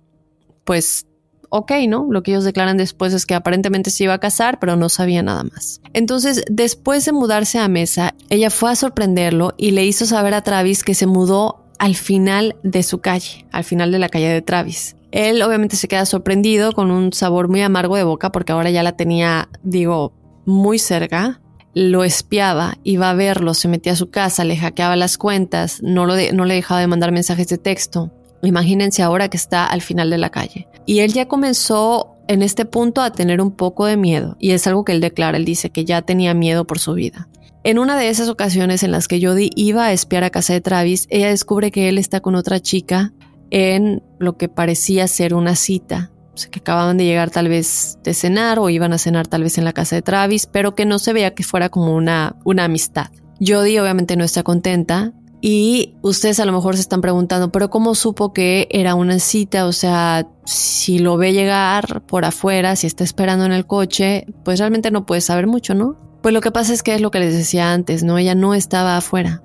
[0.65, 1.07] pues,
[1.49, 2.07] ok, ¿no?
[2.11, 5.23] Lo que ellos declaran después es que aparentemente se iba a casar, pero no sabía
[5.23, 5.81] nada más.
[5.95, 10.43] Entonces, después de mudarse a Mesa, ella fue a sorprenderlo y le hizo saber a
[10.43, 14.43] Travis que se mudó al final de su calle, al final de la calle de
[14.43, 14.97] Travis.
[15.11, 18.83] Él obviamente se queda sorprendido con un sabor muy amargo de boca porque ahora ya
[18.83, 20.13] la tenía, digo,
[20.45, 21.41] muy cerca.
[21.73, 26.07] Lo espiaba, iba a verlo, se metía a su casa, le hackeaba las cuentas, no,
[26.07, 28.13] lo no le dejaba de mandar mensajes de texto.
[28.43, 30.69] Imagínense ahora que está al final de la calle.
[30.87, 34.67] Y él ya comenzó en este punto a tener un poco de miedo, y es
[34.67, 37.29] algo que él declara, él dice que ya tenía miedo por su vida.
[37.65, 40.61] En una de esas ocasiones en las que Jody iba a espiar a casa de
[40.61, 43.15] Travis, ella descubre que él está con otra chica
[43.51, 46.13] en lo que parecía ser una cita.
[46.35, 49.45] O sea, que acababan de llegar tal vez de cenar o iban a cenar tal
[49.45, 52.37] vez en la casa de Travis, pero que no se veía que fuera como una,
[52.45, 53.07] una amistad.
[53.41, 57.95] Jodie obviamente no está contenta y ustedes a lo mejor se están preguntando, pero ¿cómo
[57.95, 59.65] supo que era una cita?
[59.65, 64.59] O sea, si lo ve llegar por afuera, si está esperando en el coche, pues
[64.59, 66.04] realmente no puede saber mucho, ¿no?
[66.25, 68.17] Pues lo que pasa es que es lo que les decía antes, ¿no?
[68.17, 69.43] Ella no estaba afuera.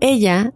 [0.00, 0.52] Ella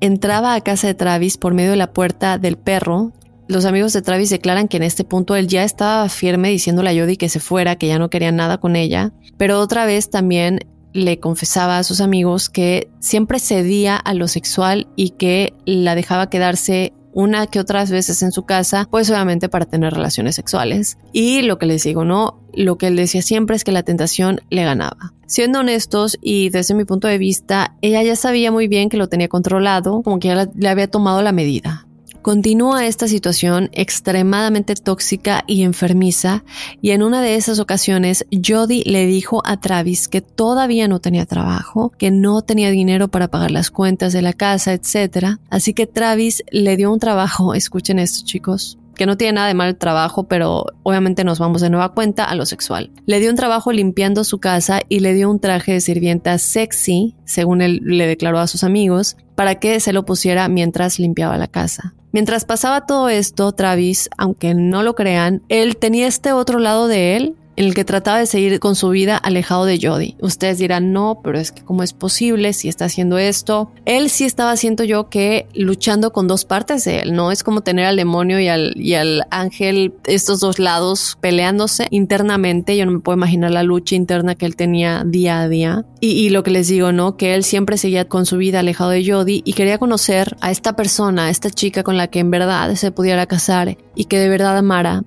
[0.00, 3.12] entraba a casa de Travis por medio de la puerta del perro.
[3.46, 7.00] Los amigos de Travis declaran que en este punto él ya estaba firme diciéndole a
[7.00, 10.58] Jody que se fuera, que ya no quería nada con ella, pero otra vez también
[10.92, 16.30] le confesaba a sus amigos que siempre cedía a lo sexual y que la dejaba
[16.30, 20.98] quedarse una que otras veces en su casa, pues obviamente para tener relaciones sexuales.
[21.12, 24.40] Y lo que les digo, no, lo que él decía siempre es que la tentación
[24.50, 25.14] le ganaba.
[25.26, 29.08] Siendo honestos y desde mi punto de vista, ella ya sabía muy bien que lo
[29.08, 31.86] tenía controlado, como que ya le había tomado la medida.
[32.24, 36.42] Continúa esta situación extremadamente tóxica y enfermiza
[36.80, 41.26] y en una de esas ocasiones Jody le dijo a Travis que todavía no tenía
[41.26, 45.36] trabajo, que no tenía dinero para pagar las cuentas de la casa, etc.
[45.50, 49.54] Así que Travis le dio un trabajo, escuchen esto chicos, que no tiene nada de
[49.54, 52.90] mal trabajo, pero obviamente nos vamos de nueva cuenta a lo sexual.
[53.06, 57.16] Le dio un trabajo limpiando su casa y le dio un traje de sirvienta sexy,
[57.24, 61.48] según él le declaró a sus amigos, para que se lo pusiera mientras limpiaba la
[61.48, 61.94] casa.
[62.12, 67.16] Mientras pasaba todo esto, Travis, aunque no lo crean, él tenía este otro lado de
[67.16, 70.16] él en el que trataba de seguir con su vida alejado de Jody.
[70.20, 73.70] Ustedes dirán, no, pero es que cómo es posible si está haciendo esto.
[73.84, 77.30] Él sí estaba, siento yo, que luchando con dos partes de él, ¿no?
[77.30, 82.76] Es como tener al demonio y al, y al ángel, estos dos lados peleándose internamente.
[82.76, 85.84] Yo no me puedo imaginar la lucha interna que él tenía día a día.
[86.00, 87.16] Y, y lo que les digo, ¿no?
[87.16, 90.76] Que él siempre seguía con su vida alejado de Jody y quería conocer a esta
[90.76, 94.28] persona, a esta chica con la que en verdad se pudiera casar y que de
[94.28, 95.04] verdad amara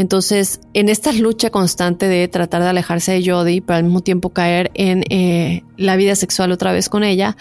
[0.00, 4.30] entonces, en esta lucha constante de tratar de alejarse de Jodie, pero al mismo tiempo
[4.30, 7.36] caer en eh, la vida sexual otra vez con ella,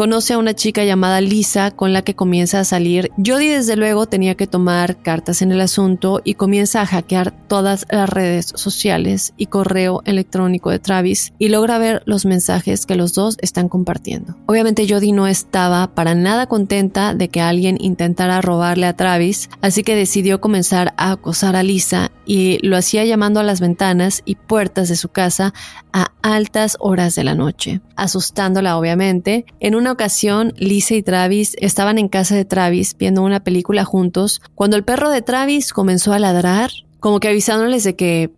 [0.00, 3.10] conoce a una chica llamada Lisa con la que comienza a salir.
[3.18, 7.84] Jodie desde luego tenía que tomar cartas en el asunto y comienza a hackear todas
[7.90, 13.12] las redes sociales y correo electrónico de Travis y logra ver los mensajes que los
[13.12, 14.36] dos están compartiendo.
[14.46, 19.82] Obviamente Jodie no estaba para nada contenta de que alguien intentara robarle a Travis, así
[19.82, 24.36] que decidió comenzar a acosar a Lisa y lo hacía llamando a las ventanas y
[24.36, 25.52] puertas de su casa
[25.92, 29.44] a altas horas de la noche, asustándola obviamente.
[29.58, 34.40] En una ocasión, Lisa y Travis estaban en casa de Travis viendo una película juntos
[34.54, 38.30] cuando el perro de Travis comenzó a ladrar, como que avisándoles de que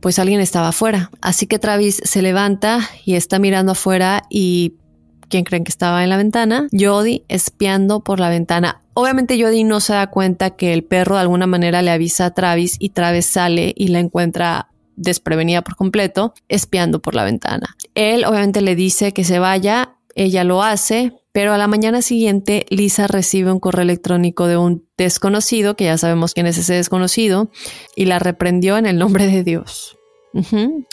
[0.00, 1.10] pues alguien estaba afuera.
[1.20, 4.74] Así que Travis se levanta y está mirando afuera y
[5.28, 6.66] ¿quién creen que estaba en la ventana?
[6.72, 8.80] Jody espiando por la ventana.
[8.94, 12.34] Obviamente Jody no se da cuenta que el perro de alguna manera le avisa a
[12.34, 17.76] Travis y Travis sale y la encuentra desprevenida por completo, espiando por la ventana.
[17.94, 22.66] Él obviamente le dice que se vaya, ella lo hace, pero a la mañana siguiente
[22.70, 27.50] Lisa recibe un correo electrónico de un desconocido, que ya sabemos quién es ese desconocido,
[27.94, 29.96] y la reprendió en el nombre de Dios.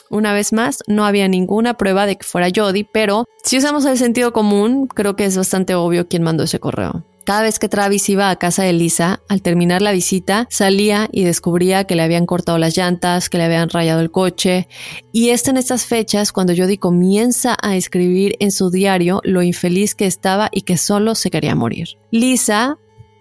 [0.10, 3.98] Una vez más, no había ninguna prueba de que fuera Jody, pero si usamos el
[3.98, 7.04] sentido común, creo que es bastante obvio quién mandó ese correo.
[7.28, 11.26] Cada vez que Travis iba a casa de Lisa, al terminar la visita, salía y
[11.26, 14.70] descubría que le habían cortado las llantas, que le habían rayado el coche.
[15.12, 19.94] Y es en estas fechas cuando Jody comienza a escribir en su diario lo infeliz
[19.94, 21.98] que estaba y que solo se quería morir.
[22.12, 22.78] Lisa,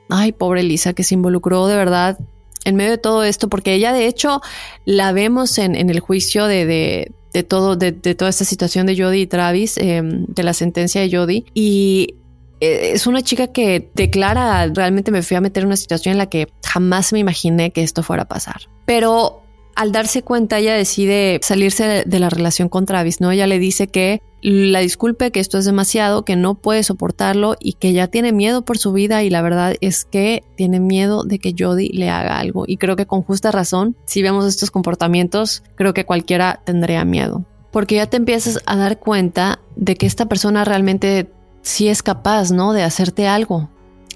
[0.09, 2.17] ay, pobre Lisa, que se involucró de verdad
[2.65, 4.41] en medio de todo esto, porque ella de hecho
[4.85, 7.13] la vemos en, el juicio de,
[7.49, 11.45] todo, de, toda esta situación de Jody y Travis, em, de la sentencia de Jody.
[11.55, 12.15] Y
[12.61, 16.27] es una chica que declara, realmente me fui a meter en una situación en la
[16.27, 18.63] que jamás me imaginé que esto fuera a pasar.
[18.85, 19.43] Pero
[19.77, 23.31] al darse cuenta, ella decide salirse de, la relación con Travis, ¿no?
[23.31, 27.75] Ella le dice que la disculpe, que esto es demasiado, que no puede soportarlo y
[27.75, 31.39] que ya tiene miedo por su vida y la verdad es que tiene miedo de
[31.39, 32.65] que Jody le haga algo.
[32.67, 37.45] Y creo que con justa razón, si vemos estos comportamientos, creo que cualquiera tendría miedo.
[37.71, 41.29] Porque ya te empiezas a dar cuenta de que esta persona realmente
[41.67, 42.73] si es capaz, ¿no?
[42.73, 43.69] De hacerte algo.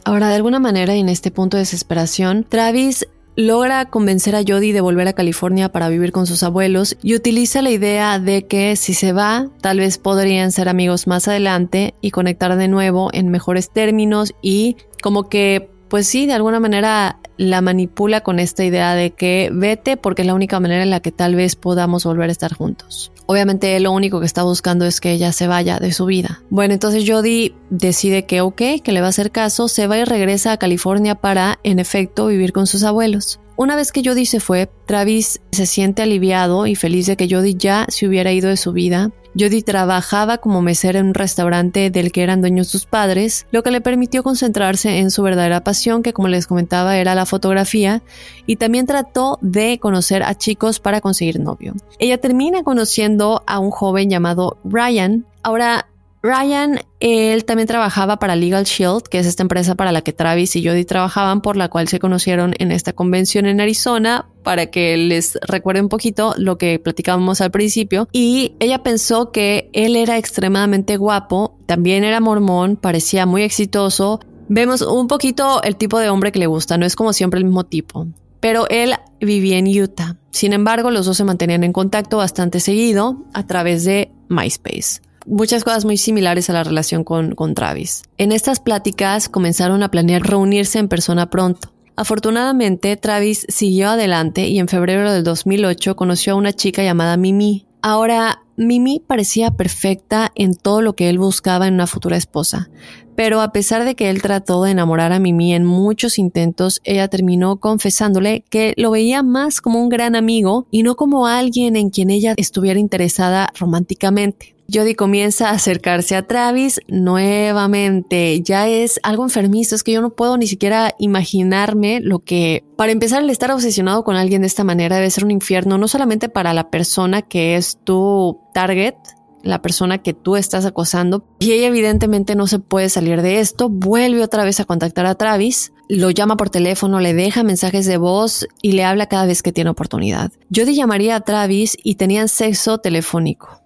[0.05, 4.81] Ahora, de alguna manera, en este punto de desesperación, Travis logra convencer a Jody de
[4.81, 8.95] volver a California para vivir con sus abuelos y utiliza la idea de que si
[8.95, 13.71] se va, tal vez podrían ser amigos más adelante y conectar de nuevo en mejores
[13.71, 19.13] términos y como que, pues sí, de alguna manera la manipula con esta idea de
[19.13, 22.33] que vete porque es la única manera en la que tal vez podamos volver a
[22.33, 23.13] estar juntos.
[23.25, 26.43] Obviamente él lo único que está buscando es que ella se vaya de su vida.
[26.51, 30.05] Bueno, entonces Jody decide que ok, que le va a hacer caso, se va y
[30.05, 33.41] regresa a California para, en efecto, vivir con sus abuelos.
[33.57, 37.55] Una vez que Jody se fue, Travis se siente aliviado y feliz de que Jody
[37.55, 42.13] ya se hubiera ido de su vida Jody trabajaba como mesera en un restaurante del
[42.13, 46.13] que eran dueños sus padres, lo que le permitió concentrarse en su verdadera pasión, que
[46.13, 48.03] como les comentaba era la fotografía,
[48.47, 51.75] y también trató de conocer a chicos para conseguir novio.
[51.99, 55.27] Ella termina conociendo a un joven llamado Ryan.
[55.43, 55.90] Ahora,
[56.23, 60.55] Ryan, él también trabajaba para Legal Shield, que es esta empresa para la que Travis
[60.55, 64.99] y Jody trabajaban, por la cual se conocieron en esta convención en Arizona, para que
[64.99, 68.07] les recuerde un poquito lo que platicábamos al principio.
[68.13, 74.21] Y ella pensó que él era extremadamente guapo, también era mormón, parecía muy exitoso.
[74.49, 77.47] Vemos un poquito el tipo de hombre que le gusta, no es como siempre el
[77.47, 78.07] mismo tipo.
[78.41, 80.17] Pero él vivía en Utah.
[80.33, 85.01] Sin embargo, los dos se mantenían en contacto bastante seguido a través de MySpace
[85.31, 88.03] muchas cosas muy similares a la relación con, con Travis.
[88.19, 91.73] En estas pláticas comenzaron a planear reunirse en persona pronto.
[91.97, 97.67] Afortunadamente, Travis siguió adelante y en febrero del 2008 conoció a una chica llamada Mimi.
[97.83, 102.71] Ahora, Mimi parecía perfecta en todo lo que él buscaba en una futura esposa,
[103.17, 107.09] pero a pesar de que él trató de enamorar a Mimi en muchos intentos, ella
[107.09, 111.91] terminó confesándole que lo veía más como un gran amigo y no como alguien en
[111.91, 114.55] quien ella estuviera interesada románticamente.
[114.73, 118.41] Jody comienza a acercarse a Travis nuevamente.
[118.43, 122.65] Ya es algo enfermizo, es que yo no puedo ni siquiera imaginarme lo que...
[122.77, 125.89] Para empezar, el estar obsesionado con alguien de esta manera debe ser un infierno, no
[125.89, 128.95] solamente para la persona que es tu target,
[129.43, 133.69] la persona que tú estás acosando, y ella evidentemente no se puede salir de esto,
[133.69, 137.97] vuelve otra vez a contactar a Travis, lo llama por teléfono, le deja mensajes de
[137.97, 140.31] voz y le habla cada vez que tiene oportunidad.
[140.55, 143.61] Jody llamaría a Travis y tenían sexo telefónico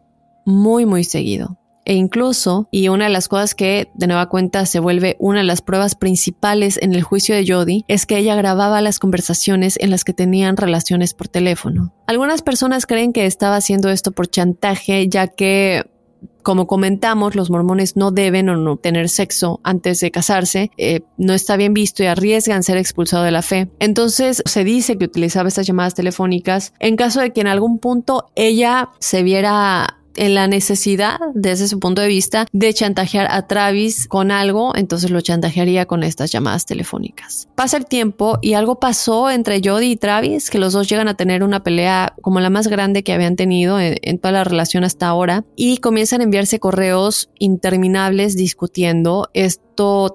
[0.44, 1.58] muy muy seguido.
[1.84, 5.44] E incluso, y una de las cosas que de nueva cuenta se vuelve una de
[5.44, 9.90] las pruebas principales en el juicio de Jody, es que ella grababa las conversaciones en
[9.90, 11.92] las que tenían relaciones por teléfono.
[12.06, 15.84] Algunas personas creen que estaba haciendo esto por chantaje, ya que
[16.42, 21.32] como comentamos, los mormones no deben o no tener sexo antes de casarse, eh, no
[21.32, 23.70] está bien visto y arriesgan ser expulsados de la fe.
[23.80, 28.26] Entonces se dice que utilizaba estas llamadas telefónicas en caso de que en algún punto
[28.36, 34.06] ella se viera en la necesidad, desde su punto de vista, de chantajear a Travis
[34.08, 37.48] con algo, entonces lo chantajearía con estas llamadas telefónicas.
[37.54, 41.14] Pasa el tiempo y algo pasó entre Jody y Travis, que los dos llegan a
[41.14, 44.84] tener una pelea como la más grande que habían tenido en, en toda la relación
[44.84, 49.28] hasta ahora y comienzan a enviarse correos interminables discutiendo.
[49.34, 49.63] Esto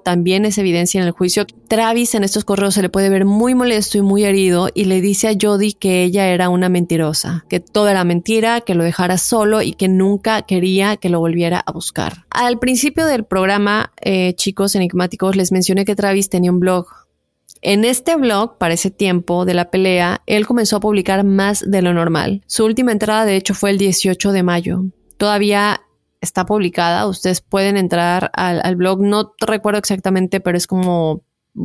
[0.04, 1.46] también es evidencia en el juicio.
[1.68, 5.00] Travis en estos correos se le puede ver muy molesto y muy herido y le
[5.00, 9.18] dice a Jody que ella era una mentirosa, que todo era mentira, que lo dejara
[9.18, 12.24] solo y que nunca quería que lo volviera a buscar.
[12.30, 16.86] Al principio del programa, eh, chicos enigmáticos, les mencioné que Travis tenía un blog.
[17.62, 21.82] En este blog, para ese tiempo de la pelea, él comenzó a publicar más de
[21.82, 22.42] lo normal.
[22.46, 24.84] Su última entrada, de hecho, fue el 18 de mayo.
[25.18, 25.82] Todavía
[26.20, 27.06] está publicada.
[27.06, 29.00] Ustedes pueden entrar al, blog.
[29.00, 31.22] No recuerdo exactamente, pero es como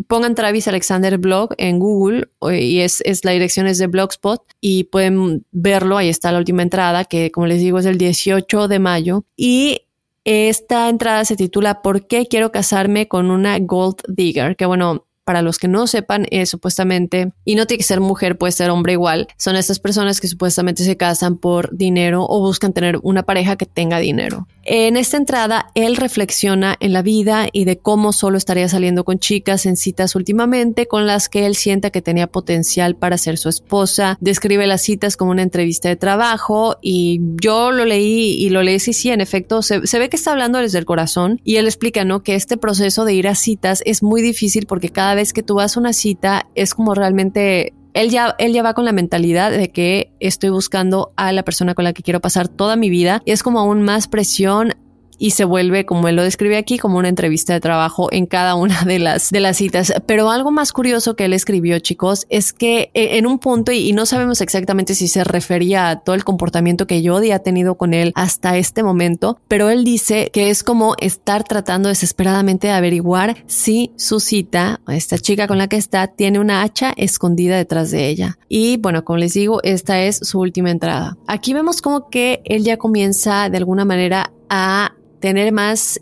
[0.08, 5.46] pongan Travis Alexander blog en Google y es, la dirección es de Blogspot y pueden
[5.52, 5.98] verlo.
[5.98, 9.82] Ahí está la última entrada que como les digo es el 18 de mayo y
[10.24, 14.56] esta entrada se titula ¿Por qué quiero casarme con una gold digger?
[14.56, 18.38] Que bueno, para los que no sepan, es supuestamente, y no tiene que ser mujer,
[18.38, 22.74] puede ser hombre igual, son estas personas que supuestamente se casan por dinero o buscan
[22.74, 24.48] tener una pareja que tenga dinero.
[24.64, 29.20] En esta entrada, él reflexiona en la vida y de cómo solo estaría saliendo con
[29.20, 33.50] chicas en citas últimamente con las que él sienta que tenía potencial para ser su
[33.50, 34.18] esposa.
[34.22, 38.80] Describe las citas como una entrevista de trabajo y yo lo leí y lo leí,
[38.80, 41.66] sí, sí, en efecto, se, se ve que está hablando desde el corazón y él
[41.66, 42.24] explica, ¿no?
[42.24, 45.56] Que este proceso de ir a citas es muy difícil porque cada vez que tú
[45.56, 49.52] vas a una cita es como realmente él ya, él ya va con la mentalidad
[49.52, 53.22] de que estoy buscando a la persona con la que quiero pasar toda mi vida.
[53.26, 54.76] Y es como aún más presión
[55.18, 58.56] y se vuelve, como él lo describe aquí, como una entrevista de trabajo en cada
[58.56, 59.94] una de las, de las citas.
[60.06, 63.94] Pero algo más curioso que él escribió, chicos, es que eh, en un punto, y,
[63.94, 67.94] no sabemos exactamente si se refería a todo el comportamiento que Jody ha tenido con
[67.94, 73.38] él hasta este momento, pero él dice que es como estar tratando desesperadamente de averiguar
[73.48, 78.08] si su cita, esta chica con la que está, tiene una hacha escondida detrás de
[78.08, 78.38] ella.
[78.50, 81.18] Y bueno, como les digo, esta es su última entrada.
[81.28, 84.94] Aquí vemos como que él ya comienza de alguna manera a
[85.26, 86.00] tener más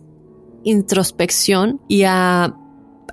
[0.66, 2.58] introspección y a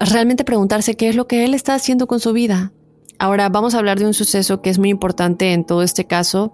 [0.01, 2.73] realmente preguntarse qué es lo que él está haciendo con su vida.
[3.21, 6.53] Ahora vamos a hablar de un suceso que es muy importante en todo este caso.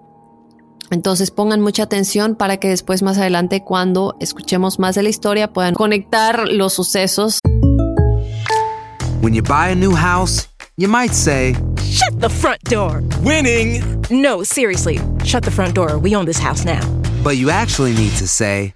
[0.91, 5.55] Entonces pongan mucha atención para que después más adelante cuando escuchemos más de la historia
[5.55, 7.41] puedan conectar los sucesos.
[9.23, 13.03] When you buy a new house, you might say, Shut the front door.
[13.23, 13.83] Winning.
[14.11, 15.01] No, seriously.
[15.25, 15.97] Shut the front door.
[15.97, 16.87] We own this house now.
[17.25, 18.76] But you actually need to say,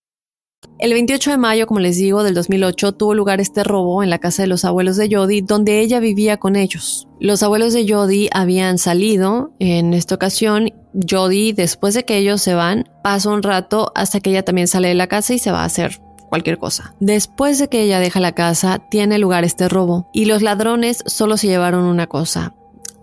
[0.81, 4.17] El 28 de mayo, como les digo, del 2008 tuvo lugar este robo en la
[4.17, 7.07] casa de los abuelos de Jody, donde ella vivía con ellos.
[7.19, 10.73] Los abuelos de Jody habían salido en esta ocasión.
[11.07, 14.87] Jody, después de que ellos se van, pasa un rato hasta que ella también sale
[14.87, 16.95] de la casa y se va a hacer cualquier cosa.
[16.99, 21.37] Después de que ella deja la casa, tiene lugar este robo y los ladrones solo
[21.37, 22.55] se llevaron una cosa,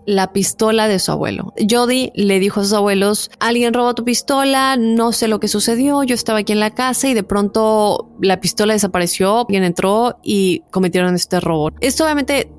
[0.09, 1.53] la pistola de su abuelo.
[1.69, 6.01] Jody le dijo a sus abuelos, alguien robó tu pistola, no sé lo que sucedió,
[6.01, 10.63] yo estaba aquí en la casa y de pronto la pistola desapareció, alguien entró y
[10.71, 11.73] cometieron este robo.
[11.79, 12.51] Esto obviamente,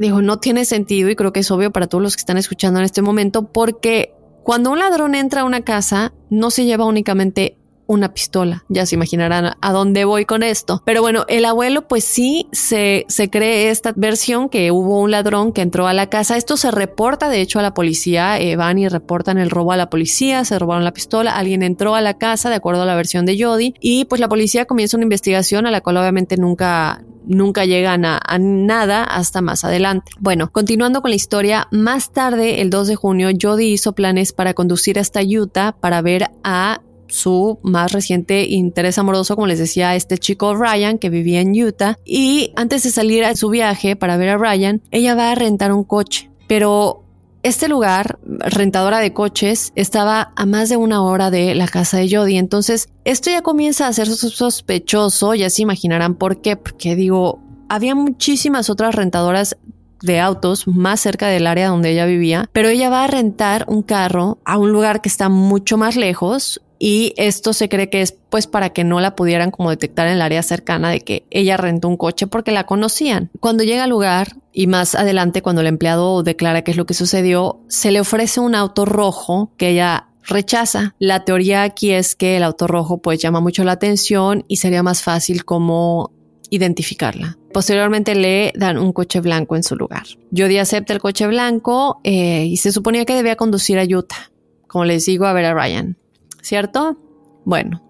[0.00, 2.80] dijo, no tiene sentido y creo que es obvio para todos los que están escuchando
[2.80, 4.12] en este momento porque
[4.42, 8.64] cuando un ladrón entra a una casa, no se lleva únicamente una pistola.
[8.68, 10.82] Ya se imaginarán a dónde voy con esto.
[10.84, 15.52] Pero bueno, el abuelo pues sí se, se cree esta versión que hubo un ladrón
[15.52, 16.36] que entró a la casa.
[16.36, 18.38] Esto se reporta de hecho a la policía.
[18.38, 21.94] Eh, van y reportan el robo a la policía, se robaron la pistola, alguien entró
[21.94, 24.96] a la casa de acuerdo a la versión de Jody y pues la policía comienza
[24.96, 30.10] una investigación a la cual obviamente nunca nunca llegan a, a, nada hasta más adelante.
[30.18, 34.54] Bueno, continuando con la historia, más tarde, el 2 de junio, Jody hizo planes para
[34.54, 36.80] conducir hasta Utah para ver a
[37.12, 41.98] su más reciente interés amoroso, como les decía, este chico Ryan que vivía en Utah.
[42.04, 45.72] Y antes de salir a su viaje para ver a Ryan, ella va a rentar
[45.72, 46.30] un coche.
[46.48, 47.04] Pero
[47.42, 52.08] este lugar, rentadora de coches, estaba a más de una hora de la casa de
[52.10, 52.38] Jody.
[52.38, 55.34] Entonces, esto ya comienza a ser sospechoso.
[55.34, 56.56] Ya se imaginarán por qué.
[56.56, 59.56] Porque digo, había muchísimas otras rentadoras
[60.02, 63.82] de autos más cerca del área donde ella vivía, pero ella va a rentar un
[63.82, 68.10] carro a un lugar que está mucho más lejos y esto se cree que es
[68.28, 71.56] pues para que no la pudieran como detectar en el área cercana de que ella
[71.56, 73.30] rentó un coche porque la conocían.
[73.38, 76.94] Cuando llega al lugar y más adelante cuando el empleado declara qué es lo que
[76.94, 80.96] sucedió, se le ofrece un auto rojo que ella rechaza.
[80.98, 84.82] La teoría aquí es que el auto rojo pues llama mucho la atención y sería
[84.82, 86.10] más fácil como
[86.50, 87.38] identificarla.
[87.52, 90.02] Posteriormente le dan un coche blanco en su lugar.
[90.36, 94.32] Jody acepta el coche blanco eh, y se suponía que debía conducir a Utah,
[94.66, 95.96] como les digo, a ver a Ryan.
[96.42, 96.98] ¿Cierto?
[97.44, 97.82] Bueno,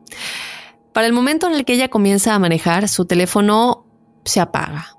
[0.92, 3.86] para el momento en el que ella comienza a manejar, su teléfono
[4.24, 4.96] se apaga.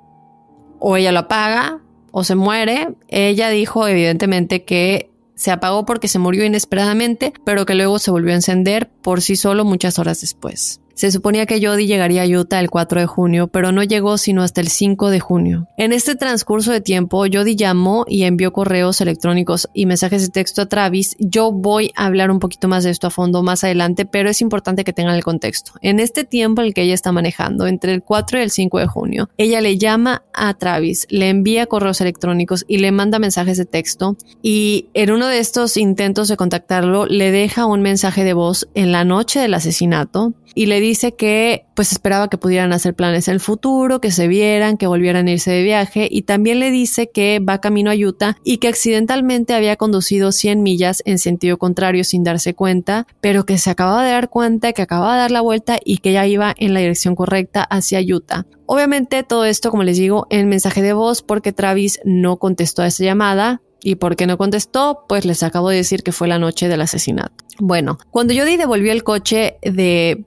[0.80, 1.80] O ella lo apaga
[2.12, 2.96] o se muere.
[3.08, 8.34] Ella dijo evidentemente que se apagó porque se murió inesperadamente, pero que luego se volvió
[8.34, 10.83] a encender por sí solo muchas horas después.
[10.96, 14.44] Se suponía que Jody llegaría a Utah el 4 de junio, pero no llegó sino
[14.44, 15.68] hasta el 5 de junio.
[15.78, 20.62] En este transcurso de tiempo, Jody llamó y envió correos electrónicos y mensajes de texto
[20.62, 21.16] a Travis.
[21.20, 24.42] Yo voy a hablar un poquito más de esto a fondo más adelante, pero es
[24.42, 25.74] importante que tengan el contexto.
[25.82, 28.88] En este tiempo el que ella está manejando, entre el 4 y el 5 de
[28.88, 33.66] junio, ella le llama a Travis, le envía correos electrónicos y le manda mensajes de
[33.66, 38.68] texto y en uno de estos intentos de contactarlo le deja un mensaje de voz
[38.74, 43.28] en la noche del asesinato y le dice que pues esperaba que pudieran hacer planes
[43.28, 46.72] en el futuro, que se vieran, que volvieran a irse de viaje y también le
[46.72, 51.58] dice que va camino a Utah y que accidentalmente había conducido 100 millas en sentido
[51.58, 55.32] contrario sin darse cuenta, pero que se acababa de dar cuenta, que acababa de dar
[55.32, 58.46] la vuelta y que ya iba en la dirección correcta hacia Utah.
[58.66, 62.88] Obviamente todo esto, como les digo, en mensaje de voz porque Travis no contestó a
[62.88, 65.04] esa llamada, ¿Y por qué no contestó?
[65.10, 67.44] Pues les acabo de decir que fue la noche del asesinato.
[67.60, 70.26] Bueno, cuando Jody devolvió el coche de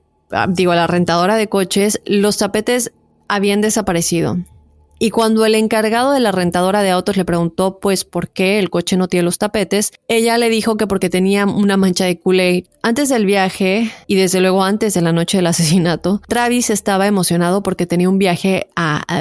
[0.49, 2.93] digo, a la rentadora de coches, los tapetes
[3.29, 4.39] habían desaparecido.
[4.99, 8.70] Y cuando el encargado de la rentadora de autos le preguntó pues por qué el
[8.70, 12.64] coche no tiene los tapetes, ella le dijo que porque tenía una mancha de Kool-Aid.
[12.87, 17.64] Antes del viaje y desde luego antes de la noche del asesinato, Travis estaba emocionado
[17.64, 18.68] porque tenía un viaje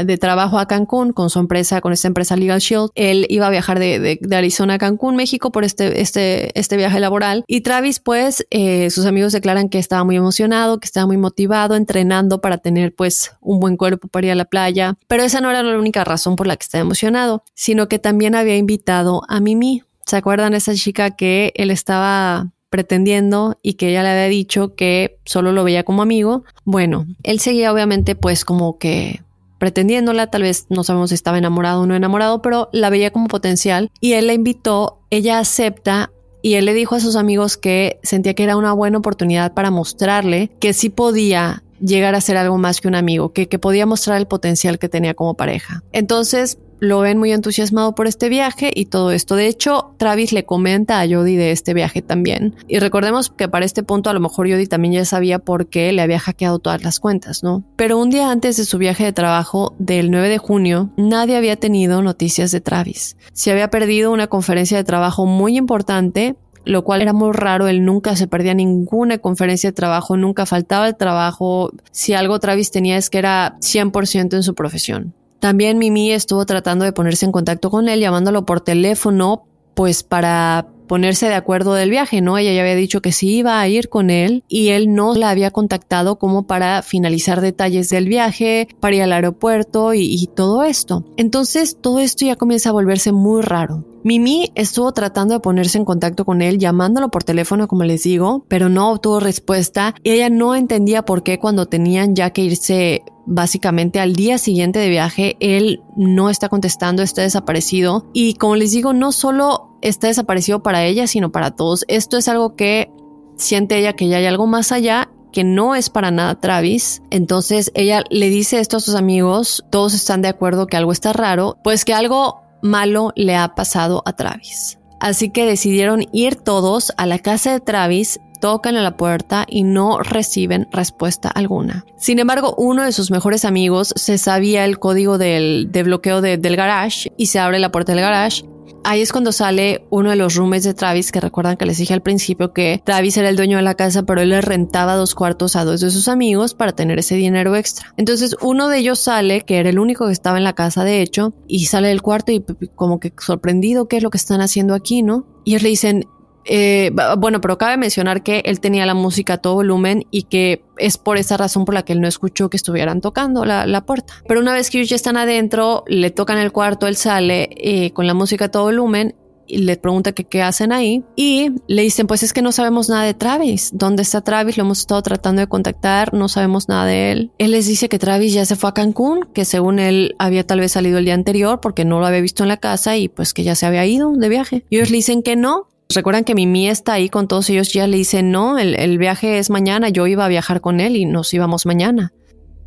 [0.05, 2.91] de trabajo a Cancún con su empresa, con esta empresa Legal Shield.
[2.93, 7.43] Él iba a viajar de, Arizona a Cancún, México por este, este, este viaje laboral.
[7.47, 11.75] Y Travis pues eh, sus amigos declaran que estaba muy emocionado, que estaba muy motivado,
[11.75, 14.93] entrenando para tener pues un buen cuerpo para ir a la playa.
[15.07, 18.35] Pero esa no era la única razón por la que estaba emocionado, sino que también
[18.35, 19.81] había invitado a Mimi.
[20.05, 25.17] ¿Se acuerdan esa chica que él estaba pretendiendo y que ella le había dicho que
[25.23, 26.43] solo lo veía como amigo?
[26.65, 29.21] Bueno, él seguía obviamente pues como que
[29.59, 33.29] pretendiéndola, tal vez no sabemos si estaba enamorado o no enamorado, pero la veía como
[33.29, 36.11] potencial y él la invitó, ella acepta
[36.41, 39.71] y él le dijo a sus amigos que sentía que era una buena oportunidad para
[39.71, 43.85] mostrarle que sí podía llegar a ser algo más que un amigo, que, que podía
[43.85, 45.81] mostrar el potencial que tenía como pareja.
[45.93, 49.35] Entonces, lo ven muy entusiasmado por este viaje y todo esto.
[49.35, 52.55] De hecho, Travis le comenta a Jody de este viaje también.
[52.67, 55.91] Y recordemos que para este punto a lo mejor Jody también ya sabía por qué
[55.91, 57.63] le había hackeado todas las cuentas, ¿no?
[57.75, 61.55] Pero un día antes de su viaje de trabajo del 9 de junio, nadie había
[61.55, 63.17] tenido noticias de Travis.
[63.33, 67.67] Se había perdido una conferencia de trabajo muy importante lo cual era muy raro.
[67.67, 71.71] Él nunca se perdía ninguna conferencia de trabajo, nunca faltaba el trabajo.
[71.91, 75.13] Si algo Travis tenía es que era 100% en su profesión.
[75.39, 79.43] También Mimi estuvo tratando de ponerse en contacto con él, llamándolo por teléfono,
[79.75, 82.37] pues para ponerse de acuerdo del viaje, ¿no?
[82.37, 85.29] Ella ya había dicho que sí iba a ir con él y él no la
[85.29, 90.63] había contactado como para finalizar detalles del viaje, para ir al aeropuerto y, y todo
[90.63, 91.03] esto.
[91.17, 93.83] Entonces todo esto ya comienza a volverse muy raro.
[94.03, 98.45] Mimi estuvo tratando de ponerse en contacto con él, llamándolo por teléfono, como les digo,
[98.47, 103.01] pero no obtuvo respuesta y ella no entendía por qué cuando tenían ya que irse
[103.25, 108.09] básicamente al día siguiente de viaje, él no está contestando, está desaparecido.
[108.13, 111.85] Y como les digo, no solo está desaparecido para ella, sino para todos.
[111.87, 112.91] Esto es algo que
[113.37, 117.01] siente ella que ya hay algo más allá que no es para nada Travis.
[117.11, 121.11] Entonces ella le dice esto a sus amigos, todos están de acuerdo que algo está
[121.11, 124.79] raro, pues que algo malo le ha pasado a Travis.
[124.99, 129.63] Así que decidieron ir todos a la casa de Travis, tocan a la puerta y
[129.63, 131.85] no reciben respuesta alguna.
[131.97, 136.55] Sin embargo, uno de sus mejores amigos se sabía el código del, de bloqueo del
[136.55, 138.45] garage y se abre la puerta del garage
[138.83, 141.93] ahí es cuando sale uno de los roommates de Travis, que recuerdan que les dije
[141.93, 145.15] al principio que Travis era el dueño de la casa, pero él le rentaba dos
[145.15, 147.93] cuartos a dos de sus amigos para tener ese dinero extra.
[147.97, 151.01] Entonces uno de ellos sale, que era el único que estaba en la casa de
[151.01, 152.43] hecho, y sale del cuarto y
[152.75, 155.25] como que sorprendido, ¿qué es lo que están haciendo aquí, no?
[155.43, 156.07] Y ellos le dicen,
[156.45, 160.63] eh, bueno, pero cabe mencionar que él tenía la música a todo volumen y que
[160.77, 164.13] es por esa razón por la que él no escuchó que estuvieran tocando la, puerta.
[164.27, 167.91] Pero una vez que ellos ya están adentro, le tocan el cuarto, él sale eh,
[167.91, 169.15] con la música a todo volumen
[169.47, 172.89] y le pregunta que qué hacen ahí y le dicen pues es que no sabemos
[172.89, 173.71] nada de Travis.
[173.73, 174.57] ¿Dónde está Travis?
[174.57, 177.31] Lo hemos estado tratando de contactar, no sabemos nada de él.
[177.37, 180.59] Él les dice que Travis ya se fue a Cancún, que según él había tal
[180.59, 183.33] vez salido el día anterior porque no lo había visto en la casa y pues
[183.33, 184.65] que ya se había ido de viaje.
[184.69, 187.87] Y ellos le dicen que no, Recuerdan que Mimi está ahí con todos ellos, ya
[187.87, 191.33] le dicen, no, el, viaje es mañana, yo iba a viajar con él y nos
[191.33, 192.11] íbamos mañana.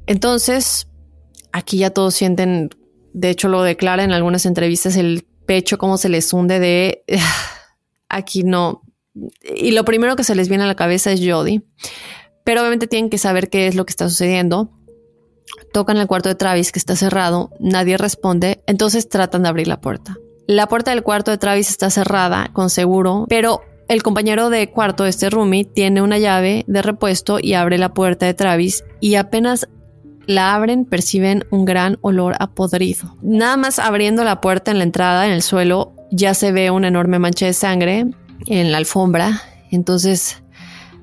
[0.06, 0.88] Entonces,
[1.52, 2.70] aquí ya todos sienten,
[3.12, 7.02] de hecho lo declara en algunas entrevistas, el pecho como se les hunde de,
[8.08, 8.82] aquí no.
[9.42, 11.62] Y lo primero que se les viene a la cabeza es Jody.
[12.44, 14.70] Pero obviamente tienen que saber qué es lo que está sucediendo.
[15.72, 19.80] Tocan el cuarto de Travis que está cerrado, nadie responde, entonces tratan de abrir la
[19.80, 20.16] puerta.
[20.49, 25.07] La puerta del cuarto de Travis está cerrada con seguro, pero El compañero de cuarto,
[25.07, 29.66] este roomie, tiene una llave de repuesto y abre la puerta de Travis y apenas
[30.26, 33.16] la abren perciben un gran olor a podrido.
[33.22, 36.88] Nada más abriendo la puerta en la entrada, en el suelo, ya se ve una
[36.88, 38.05] enorme mancha de sangre
[38.46, 39.40] en la alfombra.
[39.70, 40.42] Entonces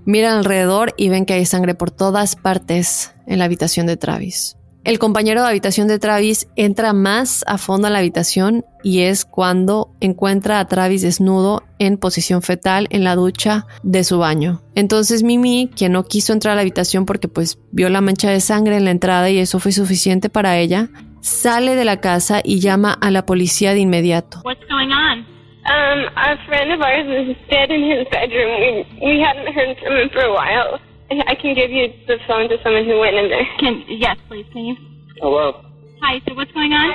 [0.05, 4.57] miran alrededor y ven que hay sangre por todas partes en la habitación de Travis.
[4.85, 9.25] El compañero de habitación de Travis entra más a fondo a la habitación y es
[9.25, 14.61] cuando encuentra a Travis desnudo en posición fetal en la ducha de su baño.
[14.75, 18.39] Entonces Mimi, quien no quiso entrar a la habitación porque pues vio la mancha de
[18.39, 22.59] sangre en la entrada y eso fue suficiente para ella, sale de la casa y
[22.59, 24.41] llama a la policía de inmediato.
[24.45, 25.25] What's going on?
[25.65, 28.85] Um, a friend of ours is dead in his bedroom.
[29.01, 30.79] We hadn't heard from him for a while.
[31.27, 33.47] I can give you the phone to someone who went in there.
[33.59, 34.45] Can yes, please.
[34.51, 34.75] Can you?
[35.21, 35.63] Hello.
[36.01, 36.19] Hi.
[36.27, 36.93] So what's going on?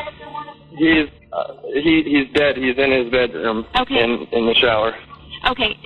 [0.77, 2.57] He's uh, he he's dead.
[2.57, 3.67] He's in his bedroom.
[3.79, 4.03] Okay.
[4.03, 4.95] In in the shower.
[5.49, 5.77] Okay.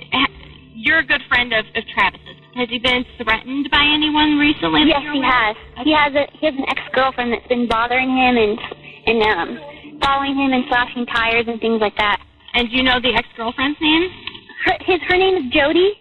[0.73, 2.37] You're a good friend of, of Travis's.
[2.55, 4.87] Has he been threatened by anyone recently?
[4.87, 5.55] Yes, he aware has.
[5.83, 8.59] He has a he has an ex girlfriend that's been bothering him and
[9.07, 12.21] and um following him and slashing tires and things like that.
[12.53, 14.09] And do you know the ex girlfriend's name?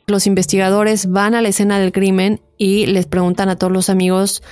[0.07, 4.43] Los investigadores van a la escena del crimen y les preguntan a todos los amigos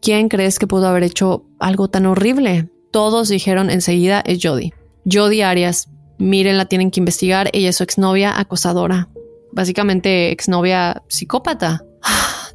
[0.00, 2.68] quién crees que pudo haber hecho algo tan horrible.
[2.90, 4.72] Todos dijeron enseguida es Jody.
[5.10, 5.88] Jody Arias.
[6.18, 7.48] Miren, la tienen que investigar.
[7.52, 9.08] Ella es su exnovia acosadora.
[9.52, 11.84] Básicamente exnovia psicópata.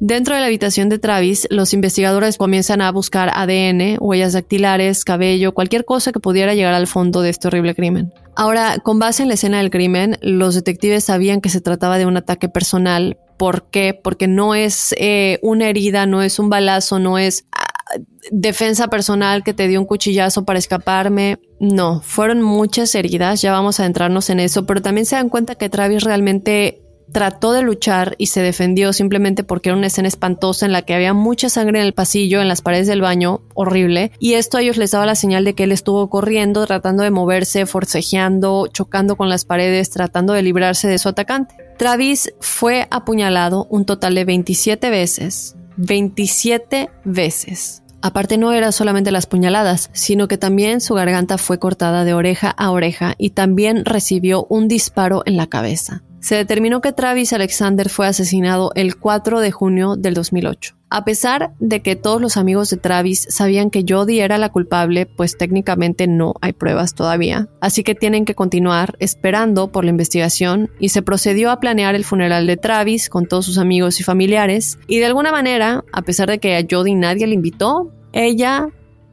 [0.00, 5.54] Dentro de la habitación de Travis, los investigadores comienzan a buscar ADN, huellas dactilares, cabello,
[5.54, 8.12] cualquier cosa que pudiera llegar al fondo de este horrible crimen.
[8.36, 12.06] Ahora, con base en la escena del crimen, los detectives sabían que se trataba de
[12.06, 13.18] un ataque personal.
[13.36, 13.98] ¿Por qué?
[14.00, 17.98] Porque no es eh, una herida, no es un balazo, no es ah,
[18.30, 21.38] defensa personal que te dio un cuchillazo para escaparme.
[21.60, 25.54] No, fueron muchas heridas, ya vamos a adentrarnos en eso, pero también se dan cuenta
[25.54, 30.66] que Travis realmente trató de luchar y se defendió simplemente porque era una escena espantosa
[30.66, 34.12] en la que había mucha sangre en el pasillo, en las paredes del baño, horrible,
[34.18, 37.10] y esto a ellos les daba la señal de que él estuvo corriendo, tratando de
[37.10, 41.54] moverse, forcejeando, chocando con las paredes, tratando de librarse de su atacante.
[41.78, 47.82] Travis fue apuñalado un total de 27 veces, 27 veces.
[48.04, 52.50] Aparte no era solamente las puñaladas, sino que también su garganta fue cortada de oreja
[52.50, 56.02] a oreja y también recibió un disparo en la cabeza.
[56.24, 60.74] Se determinó que Travis Alexander fue asesinado el 4 de junio del 2008.
[60.88, 65.04] A pesar de que todos los amigos de Travis sabían que Jody era la culpable,
[65.04, 67.48] pues técnicamente no hay pruebas todavía.
[67.60, 72.06] Así que tienen que continuar esperando por la investigación y se procedió a planear el
[72.06, 74.78] funeral de Travis con todos sus amigos y familiares.
[74.86, 78.68] Y de alguna manera, a pesar de que a Jody nadie le invitó, ella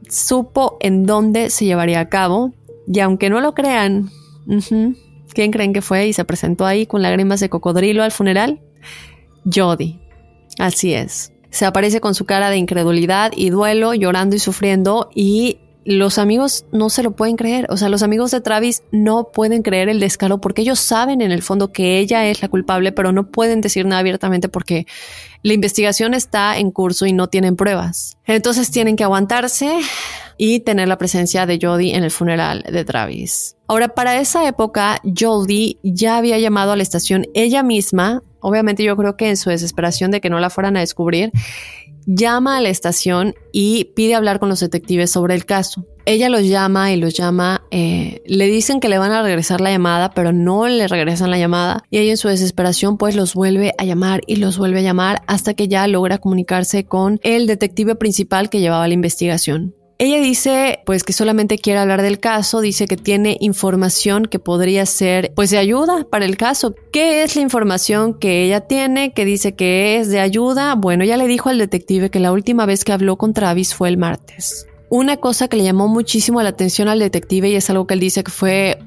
[0.08, 2.54] supo en dónde se llevaría a cabo.
[2.86, 4.08] Y aunque no lo crean,
[5.34, 8.60] ¿quién creen que fue y se presentó ahí con lágrimas de cocodrilo al funeral?
[9.52, 10.00] Jody.
[10.58, 11.32] Así es.
[11.50, 16.64] Se aparece con su cara de incredulidad y duelo, llorando y sufriendo y los amigos
[16.72, 17.66] no se lo pueden creer.
[17.70, 21.32] O sea, los amigos de Travis no pueden creer el descaro porque ellos saben en
[21.32, 24.86] el fondo que ella es la culpable, pero no pueden decir nada abiertamente porque
[25.42, 28.16] la investigación está en curso y no tienen pruebas.
[28.26, 29.80] Entonces tienen que aguantarse
[30.36, 33.56] y tener la presencia de Jody en el funeral de Travis.
[33.66, 38.22] Ahora, para esa época, Jody ya había llamado a la estación ella misma.
[38.40, 41.32] Obviamente yo creo que en su desesperación de que no la fueran a descubrir,
[42.06, 45.86] llama a la estación y pide hablar con los detectives sobre el caso.
[46.04, 49.70] Ella los llama y los llama, eh, le dicen que le van a regresar la
[49.70, 53.72] llamada, pero no le regresan la llamada y ella en su desesperación pues los vuelve
[53.78, 57.94] a llamar y los vuelve a llamar hasta que ya logra comunicarse con el detective
[57.94, 59.76] principal que llevaba la investigación.
[60.02, 64.84] Ella dice pues que solamente quiere hablar del caso, dice que tiene información que podría
[64.84, 66.74] ser pues de ayuda para el caso.
[66.92, 70.74] ¿Qué es la información que ella tiene que dice que es de ayuda?
[70.74, 73.90] Bueno, ella le dijo al detective que la última vez que habló con Travis fue
[73.90, 74.66] el martes.
[74.90, 78.00] Una cosa que le llamó muchísimo la atención al detective y es algo que él
[78.00, 78.80] dice que fue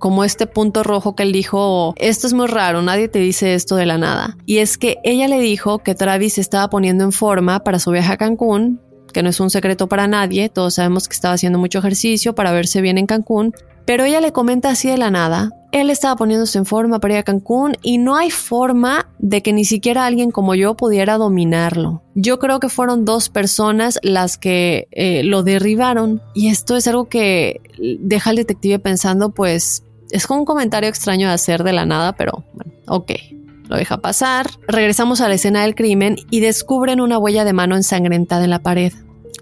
[0.00, 3.76] como este punto rojo que él dijo, esto es muy raro, nadie te dice esto
[3.76, 4.36] de la nada.
[4.44, 8.14] Y es que ella le dijo que Travis estaba poniendo en forma para su viaje
[8.14, 8.80] a Cancún,
[9.12, 12.52] que no es un secreto para nadie, todos sabemos que estaba haciendo mucho ejercicio para
[12.52, 13.54] verse bien en Cancún,
[13.84, 17.20] pero ella le comenta así de la nada, él estaba poniéndose en forma para ir
[17.20, 22.02] a Cancún y no hay forma de que ni siquiera alguien como yo pudiera dominarlo.
[22.14, 27.08] Yo creo que fueron dos personas las que eh, lo derribaron y esto es algo
[27.08, 27.60] que
[28.00, 32.14] deja al detective pensando pues es como un comentario extraño de hacer de la nada,
[32.14, 33.12] pero bueno, ok.
[33.68, 34.46] Lo deja pasar.
[34.66, 38.62] Regresamos a la escena del crimen y descubren una huella de mano ensangrentada en la
[38.62, 38.92] pared.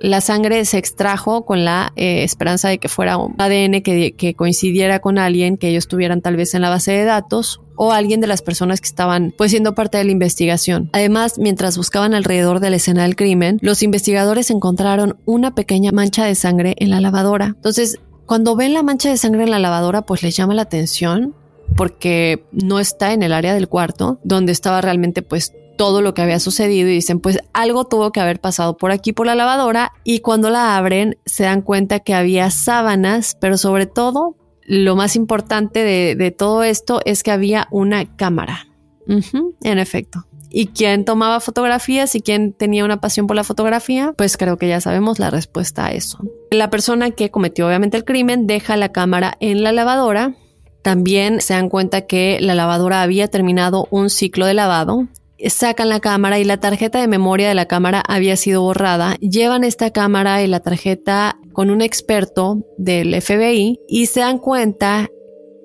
[0.00, 5.00] La sangre se extrajo con la eh, esperanza de que fuera un ADN que, coincidiera
[5.00, 8.26] con alguien que ellos tuvieran tal vez en la base de datos o alguien de
[8.26, 10.90] las personas que estaban pues siendo parte de la investigación.
[10.92, 16.24] Además, mientras buscaban alrededor de la escena del crimen, los investigadores encontraron una pequeña mancha
[16.24, 17.46] de sangre en la lavadora.
[17.56, 21.34] Entonces, cuando ven la mancha de sangre en la lavadora, pues les llama la atención
[21.76, 26.22] porque no está en el área del cuarto donde estaba realmente pues todo lo que
[26.22, 29.92] había sucedido y dicen pues algo tuvo que haber pasado por aquí por la lavadora
[30.04, 34.36] y cuando la abren se dan cuenta que había sábanas pero sobre todo
[34.66, 38.66] lo más importante de, todo esto es que había una cámara.
[39.06, 40.26] en efecto.
[40.50, 44.14] ¿Y quién tomaba fotografías y quién tenía una pasión por la fotografía?
[44.16, 46.18] Pues creo que ya sabemos la respuesta a eso.
[46.50, 50.34] La persona que cometió obviamente el crimen deja la cámara en la lavadora.
[50.86, 55.08] También se dan cuenta que la lavadora había terminado un ciclo de lavado
[55.48, 59.16] sacan la cámara y la tarjeta de memoria de la cámara había sido borrada.
[59.16, 65.08] Llevan esta cámara y la tarjeta con un experto del FBI y se dan cuenta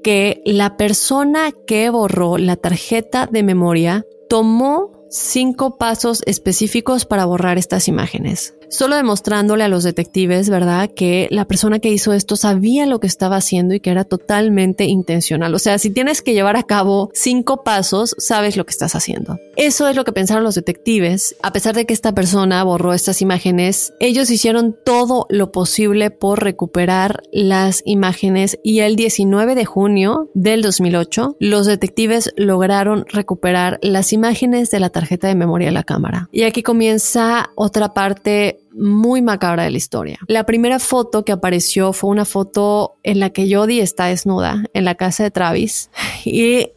[0.04, 7.60] que la persona que borró la tarjeta de memoria tomó cinco pasos específicos para borrar
[7.60, 12.86] estas imágenes solo demostrándole a los detectives, ¿verdad?, que la persona que hizo esto sabía
[12.86, 15.54] lo que estaba haciendo y que era totalmente intencional.
[15.54, 19.38] O sea, si tienes que llevar a cabo cinco pasos, sabes lo que estás haciendo.
[19.58, 21.36] Eso es lo que pensaron los detectives.
[21.44, 26.44] A pesar de que esta persona borró estas imágenes, ellos hicieron todo lo posible por
[26.44, 34.14] recuperar las imágenes y el 19 de junio del 2008, los detectives lograron recuperar las
[34.14, 36.30] imágenes de la tarjeta de memoria de la cámara.
[36.32, 40.20] Y aquí comienza otra parte muy macabra de la historia.
[40.28, 44.86] La primera foto que apareció fue una foto en la que Jodie está desnuda en
[44.86, 45.90] la casa de Travis
[46.26, 46.72] y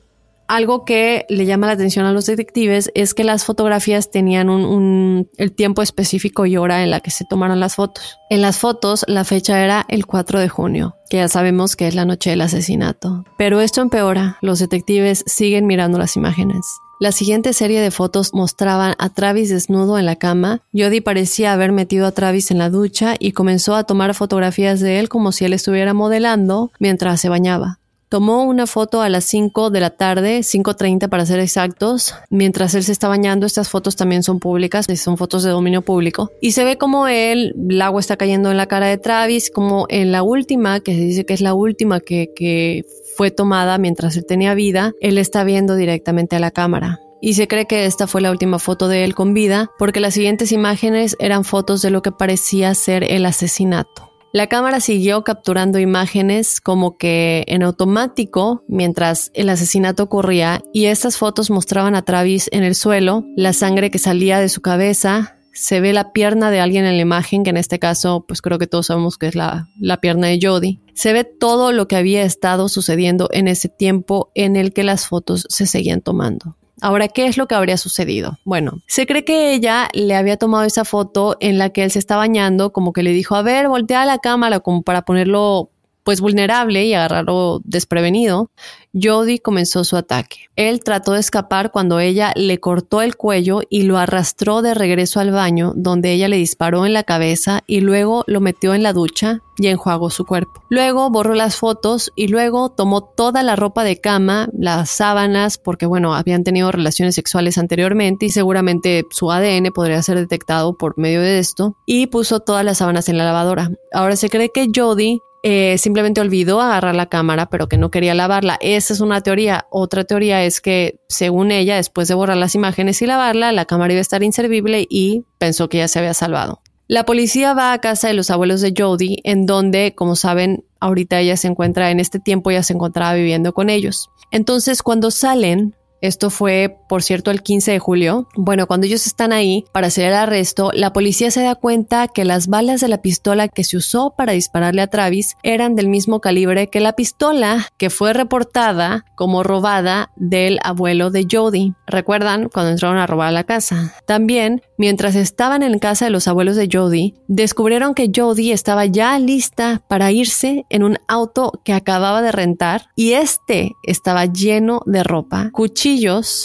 [0.46, 5.28] algo que le llama la atención a los detectives es que las fotografías tenían un,
[5.38, 8.18] el tiempo específico y hora en la que se tomaron las fotos.
[8.30, 11.94] En las fotos la fecha era el 4 de junio, que ya sabemos que es
[11.94, 13.24] la noche del asesinato.
[13.38, 16.66] Pero esto empeora, los detectives siguen mirando las imágenes.
[17.04, 20.62] La siguiente serie de fotos mostraban a Travis desnudo en la cama.
[20.72, 25.00] Jody parecía haber metido a Travis en la ducha y comenzó a tomar fotografías de
[25.00, 27.78] él como si él estuviera modelando mientras se bañaba.
[28.08, 32.84] Tomó una foto a las 5 de la tarde, 5.30 para ser exactos, mientras él
[32.84, 33.44] se está bañando.
[33.44, 36.30] Estas fotos también son públicas, son fotos de dominio público.
[36.40, 39.84] Y se ve como él, el agua está cayendo en la cara de Travis, como
[39.90, 42.86] en la última, que se dice que es la última que, que
[43.16, 47.00] fue tomada mientras él tenía vida, él está viendo directamente a la cámara.
[47.20, 50.14] Y se cree que esta fue la última foto de él con vida, porque las
[50.14, 54.10] siguientes imágenes eran fotos de lo que parecía ser el asesinato.
[54.34, 61.16] La cámara siguió capturando imágenes como que en automático mientras el asesinato ocurría y estas
[61.16, 65.80] fotos mostraban a Travis en el suelo, la sangre que salía de su cabeza, se
[65.80, 68.66] ve la pierna de alguien en la imagen, que en este caso, pues creo que
[68.66, 70.80] todos sabemos que es la, la pierna de Jody.
[70.94, 75.06] Se ve todo lo que había estado sucediendo en ese tiempo en el que las
[75.06, 76.56] fotos se seguían tomando.
[76.80, 78.38] Ahora, ¿qué es lo que habría sucedido?
[78.44, 81.98] Bueno, se cree que ella le había tomado esa foto en la que él se
[81.98, 85.70] está bañando, como que le dijo, a ver, voltea la cámara, como para ponerlo
[86.04, 88.50] pues vulnerable y agarrarlo desprevenido,
[88.94, 90.48] Jody comenzó su ataque.
[90.54, 95.18] Él trató de escapar cuando ella le cortó el cuello y lo arrastró de regreso
[95.18, 98.92] al baño, donde ella le disparó en la cabeza y luego lo metió en la
[98.92, 100.62] ducha y enjuagó su cuerpo.
[100.68, 105.86] Luego borró las fotos y luego tomó toda la ropa de cama, las sábanas, porque
[105.86, 111.20] bueno, habían tenido relaciones sexuales anteriormente y seguramente su ADN podría ser detectado por medio
[111.20, 113.70] de esto, y puso todas las sábanas en la lavadora.
[113.92, 118.14] Ahora se cree que Jody eh, simplemente olvidó agarrar la cámara, pero que no quería
[118.14, 118.56] lavarla.
[118.62, 119.66] Esa es una teoría.
[119.70, 123.92] Otra teoría es que, según ella, después de borrar las imágenes y lavarla, la cámara
[123.92, 126.62] iba a estar inservible y pensó que ya se había salvado.
[126.88, 131.20] La policía va a casa de los abuelos de Jody, en donde, como saben, ahorita
[131.20, 134.08] ella se encuentra en este tiempo, ya se encontraba viviendo con ellos.
[134.30, 135.74] Entonces, cuando salen,
[136.04, 138.28] esto fue, por cierto, el 15 de julio.
[138.36, 142.26] Bueno, cuando ellos están ahí para hacer el arresto, la policía se da cuenta que
[142.26, 146.20] las balas de la pistola que se usó para dispararle a Travis eran del mismo
[146.20, 151.72] calibre que la pistola que fue reportada como robada del abuelo de Jody.
[151.86, 153.94] ¿Recuerdan cuando entraron a robar la casa?
[154.06, 159.18] También, mientras estaban en casa de los abuelos de Jody, descubrieron que Jody estaba ya
[159.18, 165.02] lista para irse en un auto que acababa de rentar y este estaba lleno de
[165.02, 165.93] ropa, cuchillos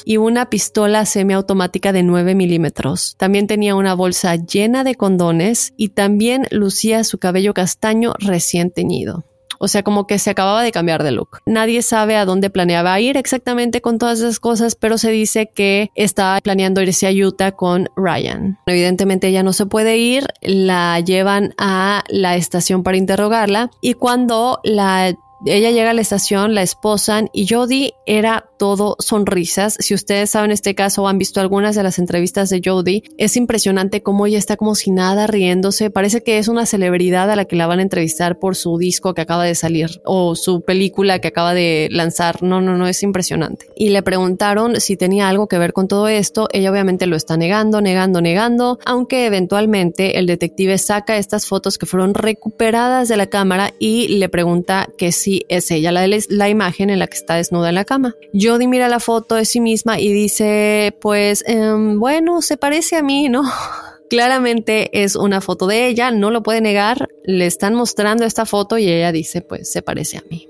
[0.06, 3.16] y una pistola semiautomática de 9 milímetros.
[3.18, 9.26] También tenía una bolsa llena de condones y también lucía su cabello castaño recién teñido.
[9.62, 11.40] O sea, como que se acababa de cambiar de look.
[11.46, 15.90] Nadie sabe a dónde planeaba ir exactamente con todas esas cosas, pero se dice que
[15.96, 18.58] estaba planeando irse a Utah con Ryan.
[18.68, 24.62] Evidentemente ella no se puede ir, la llevan a la estación para interrogarla y cuando
[24.64, 25.14] la
[25.46, 29.78] ella llega a la estación, la esposan y Jodie era todo sonrisas.
[29.80, 33.38] Si ustedes saben este caso o han visto algunas de las entrevistas de Jodie, es
[33.38, 35.90] impresionante cómo ella está como si nada riéndose.
[35.90, 39.14] Parece que es una celebridad a la que la van a entrevistar por su disco
[39.14, 42.44] que acaba de salir o su película que acaba de lanzar.
[42.44, 43.68] No, no, no, es impresionante.
[43.78, 46.50] Y le preguntaron si tenía algo que ver con todo esto.
[46.52, 51.86] Ella obviamente lo está negando, negando, negando, aunque eventualmente el detective saca estas fotos que
[51.86, 55.14] fueron recuperadas de la cámara y le pregunta que
[55.50, 58.16] es ella la, la imagen en la que está desnuda en la cama.
[58.34, 63.04] Jodie mira la foto de sí misma y dice, pues, em, bueno, se parece a
[63.04, 63.44] mí, ¿no?
[64.10, 68.78] Claramente es una foto de ella, no lo puede negar, le están mostrando esta foto
[68.78, 70.48] y ella dice, pues se parece a mí.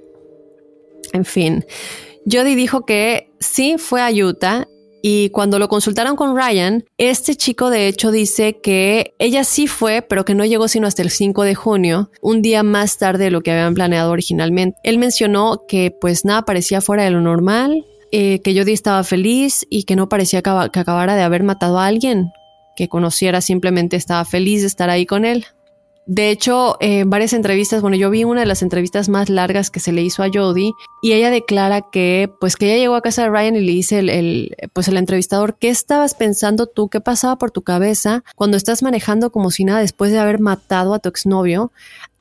[1.12, 1.66] En fin,
[2.26, 4.68] Jodie dijo que sí fue a Utah
[5.02, 10.02] y cuando lo consultaron con Ryan, este chico de hecho dice que ella sí fue,
[10.02, 13.32] pero que no llegó sino hasta el 5 de junio, un día más tarde de
[13.32, 14.78] lo que habían planeado originalmente.
[14.84, 19.66] Él mencionó que pues nada parecía fuera de lo normal, eh, que Jodie estaba feliz
[19.70, 22.32] y que no parecía que acabara de haber matado a alguien
[22.76, 25.46] que conociera, simplemente estaba feliz de estar ahí con él.
[26.12, 29.80] De hecho, en varias entrevistas, bueno, yo vi una de las entrevistas más largas que
[29.80, 33.22] se le hizo a Jodie y ella declara que, pues, que ella llegó a casa
[33.22, 36.90] de Ryan y le dice el, pues, el entrevistador, ¿qué estabas pensando tú?
[36.90, 40.96] ¿Qué pasaba por tu cabeza cuando estás manejando como si nada después de haber matado
[40.96, 41.72] a tu exnovio?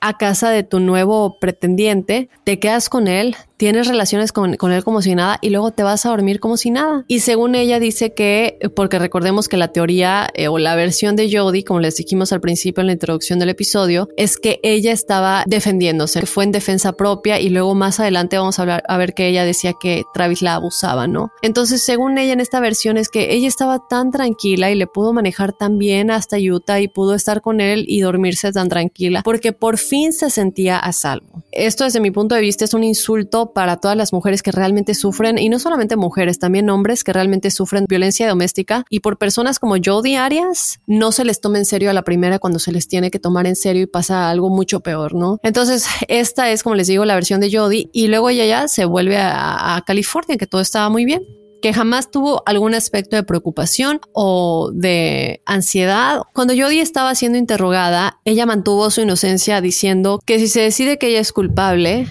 [0.00, 5.02] a casa de tu nuevo pretendiente, te quedas con él, tienes relaciones con, él como
[5.02, 7.04] si nada y luego te vas a dormir como si nada.
[7.08, 11.30] Y según ella dice que, porque recordemos que la teoría eh, o la versión de
[11.30, 15.44] Jodie, como les dijimos al principio en la introducción del episodio, es que ella estaba
[15.46, 19.28] defendiéndose, fue en defensa propia y luego más adelante vamos a hablar a ver que
[19.28, 21.30] ella decía que Travis la abusaba, ¿no?
[21.42, 25.12] Entonces, según ella en esta versión es que ella estaba tan tranquila y le pudo
[25.12, 29.52] manejar tan bien hasta Utah y pudo estar con él y dormirse tan tranquila porque
[29.52, 31.42] por fin se sentía a salvo.
[31.50, 34.94] Esto desde mi punto de vista es un insulto para todas las mujeres que realmente
[34.94, 39.58] sufren, y no solamente mujeres, también hombres que realmente sufren violencia doméstica y por personas
[39.58, 42.88] como Jodie Arias, no se les toma en serio a la primera cuando se les
[42.88, 45.38] tiene que tomar en serio y pasa algo mucho peor, ¿no?
[45.42, 48.84] Entonces, esta es, como les digo, la versión de Jodie y luego ella ya se
[48.84, 51.22] vuelve a, a California, que todo estaba muy bien
[51.60, 56.22] que jamás tuvo algún aspecto de preocupación o de ansiedad.
[56.34, 61.08] Cuando Jodie estaba siendo interrogada, ella mantuvo su inocencia diciendo que si se decide que
[61.08, 62.06] ella es culpable,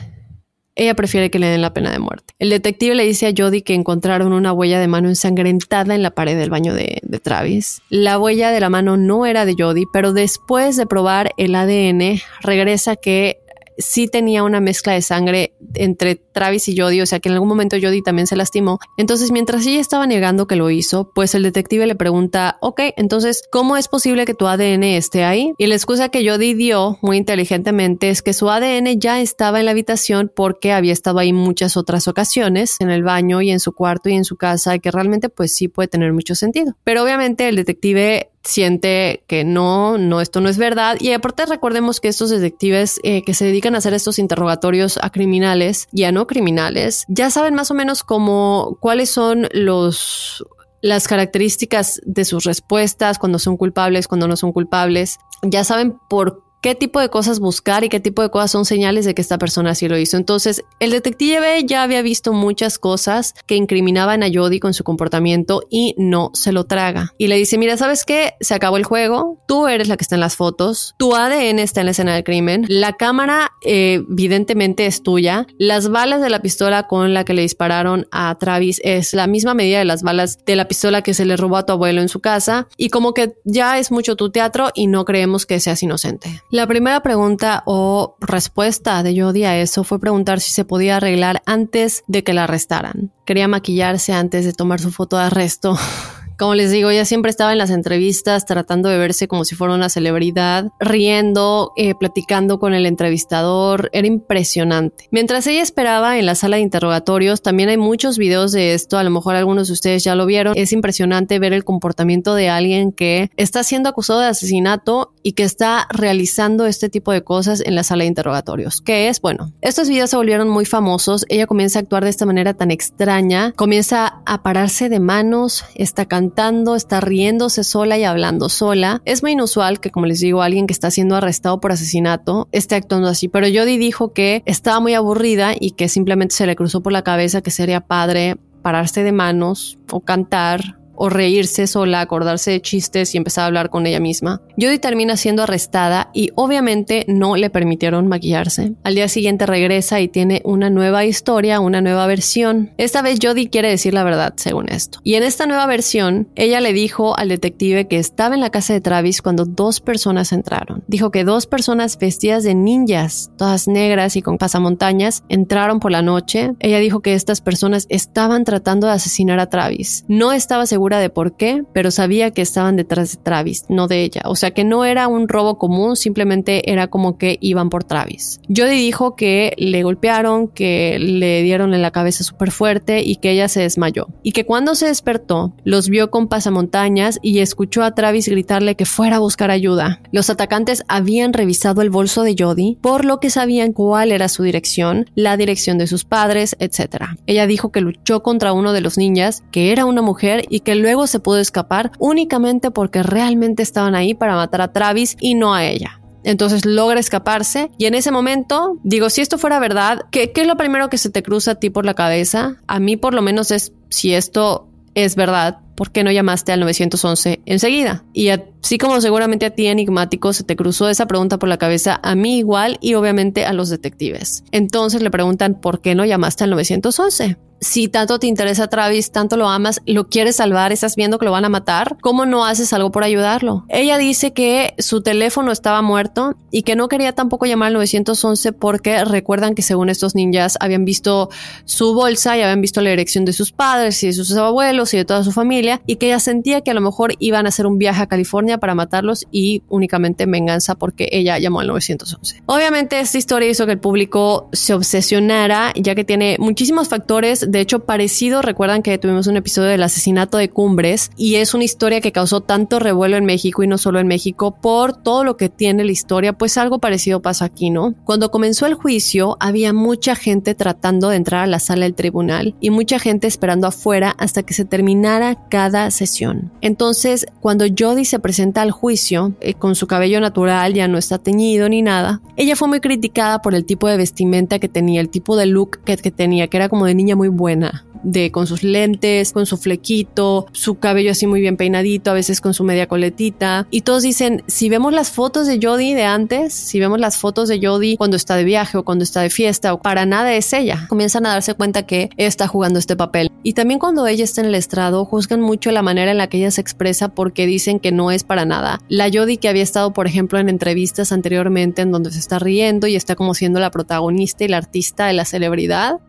[0.78, 2.34] ella prefiere que le den la pena de muerte.
[2.40, 6.12] El detective le dice a Jodie que encontraron una huella de mano ensangrentada en la
[6.12, 7.82] pared del baño de, de Travis.
[7.90, 12.22] La huella de la mano no era de Jodie, pero después de probar el ADN,
[12.42, 13.40] regresa que
[13.78, 17.50] sí tenía una mezcla de sangre entre Travis y Jodie, o sea que en algún
[17.50, 18.80] momento Jodie también se lastimó.
[18.98, 23.44] Entonces, mientras ella estaba negando que lo hizo, pues el detective le pregunta, ok, entonces,
[23.52, 25.54] ¿cómo es posible que tu ADN esté ahí?
[25.58, 29.66] Y la excusa que Jodie dio muy inteligentemente es que su ADN ya estaba en
[29.66, 33.74] la habitación porque había estado ahí muchas otras ocasiones, en el baño y en su
[33.74, 36.74] cuarto y en su casa, y que realmente pues sí puede tener mucho sentido.
[36.84, 40.98] Pero obviamente el detective siente que no, no, esto no es verdad.
[41.00, 45.10] Y aparte recordemos que estos detectives eh, que se dedican a hacer estos interrogatorios a
[45.12, 50.44] criminales y a no criminales, ya saben más o menos cómo, cuáles son los
[50.82, 55.18] las características de sus respuestas, cuando son culpables, cuando no son culpables.
[55.42, 59.06] Ya saben por qué tipo de cosas buscar y qué tipo de cosas son señales
[59.06, 60.18] de que esta persona sí lo hizo.
[60.18, 65.62] Entonces, el detective ya había visto muchas cosas que incriminaban a Jody con su comportamiento
[65.70, 67.14] y no se lo traga.
[67.18, 68.34] Y le dice, mira, ¿sabes qué?
[68.42, 71.80] Se acabó el juego, tú eres la que está en las fotos, tu ADN está
[71.80, 76.42] en la escena del crimen, la cámara eh, evidentemente es tuya, las balas de la
[76.42, 80.44] pistola con la que le dispararon a Travis es la misma medida de las balas
[80.46, 83.14] de la pistola que se le robó a tu abuelo en su casa y como
[83.14, 86.42] que ya es mucho tu teatro y no creemos que seas inocente.
[86.58, 91.44] La primera pregunta o respuesta de Jodie a eso fue preguntar si se podía arreglar
[91.46, 93.12] antes de que la arrestaran.
[93.26, 95.78] Quería maquillarse antes de tomar su foto de arresto.
[96.38, 99.74] Como les digo, ella siempre estaba en las entrevistas tratando de verse como si fuera
[99.74, 105.08] una celebridad, riendo, eh, platicando con el entrevistador, era impresionante.
[105.10, 109.04] Mientras ella esperaba en la sala de interrogatorios, también hay muchos videos de esto, a
[109.04, 112.92] lo mejor algunos de ustedes ya lo vieron, es impresionante ver el comportamiento de alguien
[112.92, 117.74] que está siendo acusado de asesinato y que está realizando este tipo de cosas en
[117.74, 118.82] la sala de interrogatorios.
[118.82, 119.22] ¿Qué es?
[119.22, 122.70] Bueno, estos videos se volvieron muy famosos, ella comienza a actuar de esta manera tan
[122.70, 129.02] extraña, comienza a pararse de manos, está cantando cantando, está riéndose sola y hablando sola.
[129.06, 132.76] Es muy inusual que, como les digo, alguien que está siendo arrestado por asesinato esté
[132.76, 136.82] actuando así, pero Jody dijo que estaba muy aburrida y que simplemente se le cruzó
[136.82, 142.52] por la cabeza que sería padre pararse de manos o cantar o reírse sola, acordarse
[142.52, 144.42] de chistes y empezar a hablar con ella misma.
[144.60, 148.74] Jodie termina siendo arrestada y obviamente no le permitieron maquillarse.
[148.84, 152.72] Al día siguiente regresa y tiene una nueva historia, una nueva versión.
[152.78, 155.00] Esta vez Jodie quiere decir la verdad, según esto.
[155.04, 158.74] Y en esta nueva versión, ella le dijo al detective que estaba en la casa
[158.74, 160.84] de Travis cuando dos personas entraron.
[160.88, 166.02] Dijo que dos personas vestidas de ninjas, todas negras y con pasamontañas, entraron por la
[166.02, 166.54] noche.
[166.60, 170.06] Ella dijo que estas personas estaban tratando de asesinar a Travis.
[170.08, 174.04] No estaba segura de por qué, pero sabía que estaban detrás de Travis, no de
[174.04, 174.22] ella.
[174.26, 178.40] O sea que no era un robo común, simplemente era como que iban por Travis.
[178.48, 183.32] Jody dijo que le golpearon, que le dieron en la cabeza súper fuerte y que
[183.32, 184.08] ella se desmayó.
[184.24, 188.86] Y que cuando se despertó, los vio con pasamontañas y escuchó a Travis gritarle que
[188.86, 190.02] fuera a buscar ayuda.
[190.12, 194.44] Los atacantes habían revisado el bolso de Jody, por lo que sabían cuál era su
[194.44, 197.06] dirección, la dirección de sus padres, etc.
[197.26, 200.76] Ella dijo que luchó contra uno de los niñas, que era una mujer y que
[200.78, 205.54] luego se pudo escapar únicamente porque realmente estaban ahí para matar a Travis y no
[205.54, 206.02] a ella.
[206.24, 210.48] Entonces logra escaparse y en ese momento digo, si esto fuera verdad, ¿qué, ¿qué, es
[210.48, 212.58] lo primero que se te cruza a ti por la cabeza?
[212.68, 216.60] A mí por lo menos es si esto es verdad, ¿por qué no llamaste al
[216.60, 218.04] 911 enseguida?
[218.12, 222.00] Y así como seguramente a ti enigmático se te cruzó esa pregunta por la cabeza,
[222.04, 224.44] a mí igual y obviamente a los detectives.
[224.52, 227.38] Entonces le preguntan, ¿por qué no llamaste al 911?
[227.60, 231.32] si tanto te interesa Travis, tanto lo amas, lo quieres salvar, estás viendo que lo
[231.32, 233.66] van a matar, ¿cómo no haces algo por ayudarlo?
[233.70, 238.54] Ella dice que su teléfono estaba muerto y que no quería tampoco llamar al 911
[238.54, 241.30] porque recuerdan que según estos ninjas habían visto
[241.66, 244.98] su bolsa y habían visto la dirección de sus padres y de sus abuelos y
[244.98, 247.66] de toda su familia y que ella sentía que a lo mejor iban a hacer
[247.66, 252.44] un viaje a California para matarlos y únicamente venganza porque ella llamó al 911.
[252.46, 257.60] Obviamente esta historia hizo que el público se obsesionara ya que tiene muchísimos factores de
[257.60, 258.42] hecho parecido.
[258.42, 262.42] Recuerdan que tuvimos un episodio del asesinato de Cumbres y es una historia que causó
[262.42, 265.92] tanto revuelo en México y no solo en México por todo lo que tiene la
[265.92, 267.96] historia, pues algo parecido pasa aquí, ¿no?
[268.06, 272.56] Cuando comenzó el juicio había mucha gente tratando de entrar a la sala del tribunal
[272.60, 276.52] y mucha gente esperando afuera hasta que se terminara cada sesión.
[276.62, 281.18] Entonces, cuando Jody se presenta al juicio eh, con su cabello natural, ya no está
[281.18, 285.10] teñido ni nada, ella fue muy criticada por el tipo de vestimenta que tenía, el
[285.10, 288.48] tipo de look que, que tenía, que era como de niña muy buena de con
[288.48, 292.64] sus lentes, con su flequito, su cabello así muy bien peinadito, a veces con su
[292.64, 293.68] media coletita.
[293.70, 297.50] Y todos dicen, si vemos las fotos de Jodie de antes, si vemos las fotos
[297.50, 300.54] de Jodie cuando está de viaje o cuando está de fiesta, o para nada es
[300.54, 300.86] ella.
[300.90, 303.32] Comienzan a darse cuenta que está jugando este papel.
[303.44, 306.38] Y también cuando ella está en el estrado, juzgan mucho la manera en la que
[306.38, 308.80] ella se expresa porque dicen que no es para nada.
[308.90, 312.86] La Jodie que había estado, por ejemplo, en entrevistas anteriormente en donde se está riendo
[312.86, 316.00] y está como siendo la protagonista y la artista de la celebridad,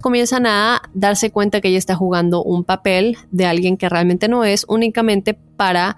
[0.00, 4.44] comienzan a darse cuenta que ella está jugando un papel de alguien que realmente no
[4.44, 5.96] es, únicamente para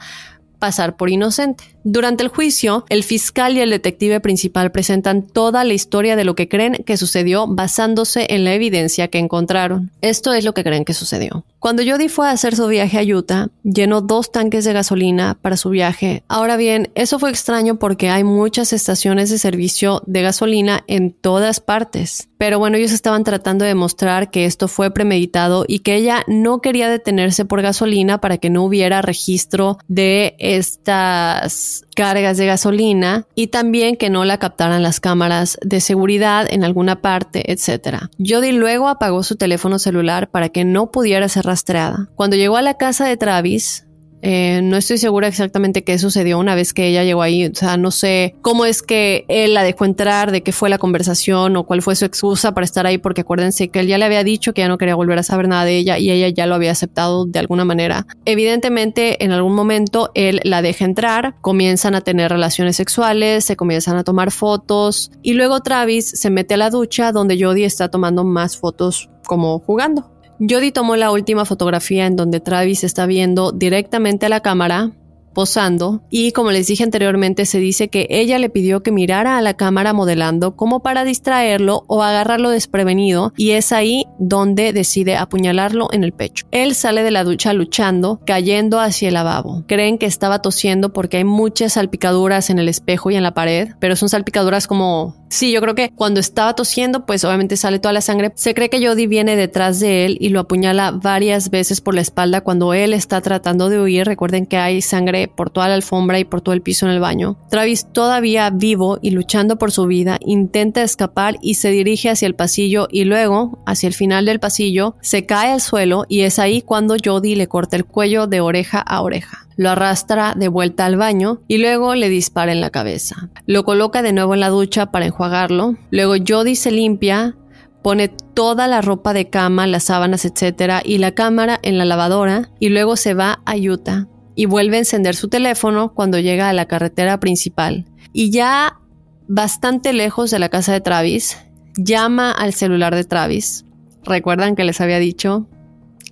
[0.58, 1.64] pasar por inocente.
[1.90, 6.34] Durante el juicio, el fiscal y el detective principal presentan toda la historia de lo
[6.34, 9.90] que creen que sucedió basándose en la evidencia que encontraron.
[10.02, 11.46] Esto es lo que creen que sucedió.
[11.60, 15.56] Cuando Jody fue a hacer su viaje a Utah, llenó dos tanques de gasolina para
[15.56, 16.22] su viaje.
[16.28, 21.60] Ahora bien, eso fue extraño porque hay muchas estaciones de servicio de gasolina en todas
[21.60, 22.28] partes.
[22.38, 26.60] Pero bueno, ellos estaban tratando de demostrar que esto fue premeditado y que ella no
[26.60, 33.48] quería detenerse por gasolina para que no hubiera registro de estas cargas de gasolina y
[33.48, 38.08] también que no la captaran las cámaras de seguridad en alguna parte, etc.
[38.18, 42.08] Jody luego apagó su teléfono celular para que no pudiera ser rastreada.
[42.14, 43.87] Cuando llegó a la casa de Travis,
[44.22, 47.46] eh, no estoy segura exactamente qué sucedió una vez que ella llegó ahí.
[47.46, 50.78] O sea, no sé cómo es que él la dejó entrar, de qué fue la
[50.78, 54.04] conversación o cuál fue su excusa para estar ahí, porque acuérdense que él ya le
[54.04, 56.46] había dicho que ya no quería volver a saber nada de ella y ella ya
[56.46, 58.06] lo había aceptado de alguna manera.
[58.24, 63.96] Evidentemente, en algún momento él la deja entrar, comienzan a tener relaciones sexuales, se comienzan
[63.96, 68.24] a tomar fotos y luego Travis se mete a la ducha donde Jodie está tomando
[68.24, 70.17] más fotos como jugando.
[70.40, 74.92] Jody tomó la última fotografía en donde Travis está viendo directamente a la cámara
[75.38, 79.40] posando y como les dije anteriormente se dice que ella le pidió que mirara a
[79.40, 85.90] la cámara modelando como para distraerlo o agarrarlo desprevenido y es ahí donde decide apuñalarlo
[85.92, 86.44] en el pecho.
[86.50, 89.62] Él sale de la ducha luchando, cayendo hacia el lavabo.
[89.68, 93.68] Creen que estaba tosiendo porque hay muchas salpicaduras en el espejo y en la pared,
[93.78, 97.92] pero son salpicaduras como Sí, yo creo que cuando estaba tosiendo, pues obviamente sale toda
[97.92, 98.32] la sangre.
[98.34, 102.00] Se cree que Jody viene detrás de él y lo apuñala varias veces por la
[102.00, 104.06] espalda cuando él está tratando de huir.
[104.06, 107.00] Recuerden que hay sangre por toda la alfombra y por todo el piso en el
[107.00, 107.38] baño.
[107.50, 112.34] Travis, todavía vivo y luchando por su vida, intenta escapar y se dirige hacia el
[112.34, 116.62] pasillo y luego, hacia el final del pasillo, se cae al suelo y es ahí
[116.62, 120.96] cuando Jody le corta el cuello de oreja a oreja lo arrastra de vuelta al
[120.96, 123.28] baño y luego le dispara en la cabeza.
[123.44, 125.74] Lo coloca de nuevo en la ducha para enjuagarlo.
[125.90, 127.34] Luego Jody se limpia,
[127.82, 130.80] pone toda la ropa de cama, las sábanas, etc.
[130.84, 134.06] y la cámara en la lavadora y luego se va a Utah
[134.38, 137.86] y vuelve a encender su teléfono cuando llega a la carretera principal.
[138.12, 138.78] Y ya
[139.26, 141.36] bastante lejos de la casa de Travis,
[141.76, 143.64] llama al celular de Travis.
[144.04, 145.48] Recuerdan que les había dicho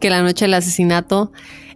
[0.00, 1.30] que la noche del asesinato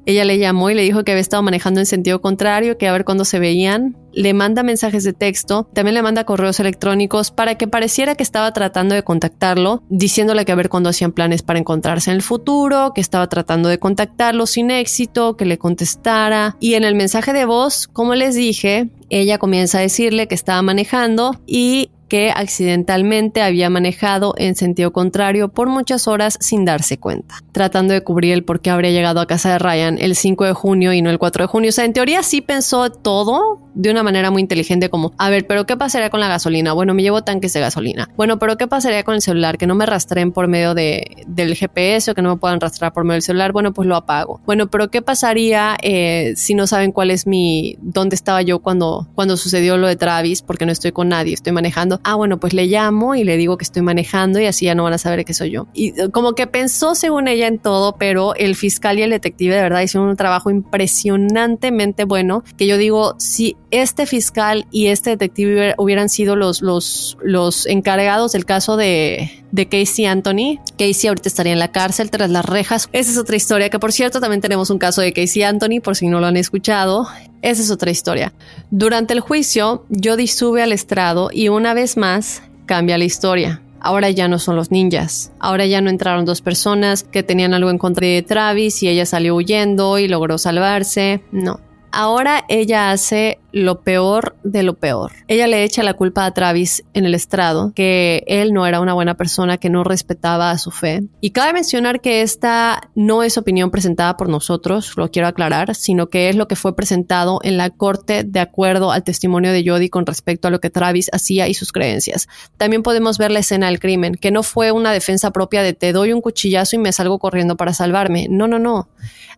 [0.06, 2.92] ella le llamó y le dijo que había estado manejando en sentido contrario, que a
[2.92, 3.96] ver cuándo se veían.
[4.12, 8.52] Le manda mensajes de texto, también le manda correos electrónicos para que pareciera que estaba
[8.52, 12.92] tratando de contactarlo, diciéndole que a ver cuándo hacían planes para encontrarse en el futuro,
[12.92, 16.56] que estaba tratando de contactarlo sin éxito, que le contestara.
[16.58, 20.62] Y en el mensaje de voz, como les dije, ella comienza a decirle que estaba
[20.62, 27.36] manejando y que accidentalmente había manejado en sentido contrario por muchas horas sin darse cuenta,
[27.52, 30.52] tratando de cubrir el por qué habría llegado a casa de Ryan el 5 de
[30.52, 31.68] junio y no el 4 de junio.
[31.70, 35.46] O sea, en teoría sí pensó todo de una manera muy inteligente como, a ver,
[35.46, 36.72] pero ¿qué pasaría con la gasolina?
[36.72, 38.10] Bueno, me llevo tanques de gasolina.
[38.16, 39.56] Bueno, pero ¿qué pasaría con el celular?
[39.56, 42.92] Que no me rastreen por medio de, del GPS o que no me puedan rastrear
[42.92, 43.52] por medio del celular.
[43.52, 44.40] Bueno, pues lo apago.
[44.46, 49.08] Bueno, pero ¿qué pasaría eh, si no saben cuál es mi, dónde estaba yo cuando,
[49.14, 50.42] cuando sucedió lo de Travis?
[50.42, 53.56] Porque no estoy con nadie, estoy manejando ah, bueno, pues le llamo y le digo
[53.56, 55.66] que estoy manejando y así ya no van a saber que soy yo.
[55.72, 59.54] Y eh, como que pensó según ella en todo, pero el fiscal y el detective
[59.54, 65.10] de verdad hicieron un trabajo impresionantemente bueno, que yo digo, si este fiscal y este
[65.10, 71.28] detective hubieran sido los, los, los encargados del caso de, de Casey Anthony, Casey ahorita
[71.28, 72.88] estaría en la cárcel tras las rejas.
[72.92, 75.96] Esa es otra historia, que por cierto también tenemos un caso de Casey Anthony, por
[75.96, 77.06] si no lo han escuchado.
[77.42, 78.32] Esa es otra historia.
[78.70, 83.62] Durante el juicio, Jody sube al estrado y una vez más cambia la historia.
[83.80, 85.32] Ahora ya no son los ninjas.
[85.40, 89.06] Ahora ya no entraron dos personas que tenían algo en contra de Travis y ella
[89.06, 91.22] salió huyendo y logró salvarse.
[91.32, 91.60] No.
[91.92, 95.12] Ahora ella hace lo peor de lo peor.
[95.26, 98.94] Ella le echa la culpa a Travis en el estrado, que él no era una
[98.94, 101.02] buena persona, que no respetaba a su fe.
[101.20, 106.08] Y cabe mencionar que esta no es opinión presentada por nosotros, lo quiero aclarar, sino
[106.08, 109.88] que es lo que fue presentado en la corte de acuerdo al testimonio de Jody
[109.88, 112.28] con respecto a lo que Travis hacía y sus creencias.
[112.56, 115.92] También podemos ver la escena del crimen, que no fue una defensa propia de te
[115.92, 118.28] doy un cuchillazo y me salgo corriendo para salvarme.
[118.30, 118.88] No, no, no.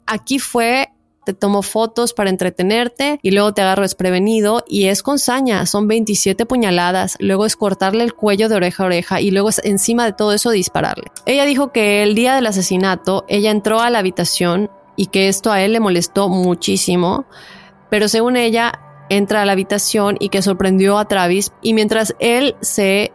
[0.06, 0.88] Aquí fue
[1.24, 5.88] te tomo fotos para entretenerte y luego te agarro desprevenido y es con saña, son
[5.88, 10.04] 27 puñaladas, luego es cortarle el cuello de oreja a oreja y luego es encima
[10.04, 11.04] de todo eso dispararle.
[11.26, 15.52] Ella dijo que el día del asesinato ella entró a la habitación y que esto
[15.52, 17.24] a él le molestó muchísimo,
[17.90, 22.56] pero según ella entra a la habitación y que sorprendió a Travis y mientras él
[22.60, 23.12] se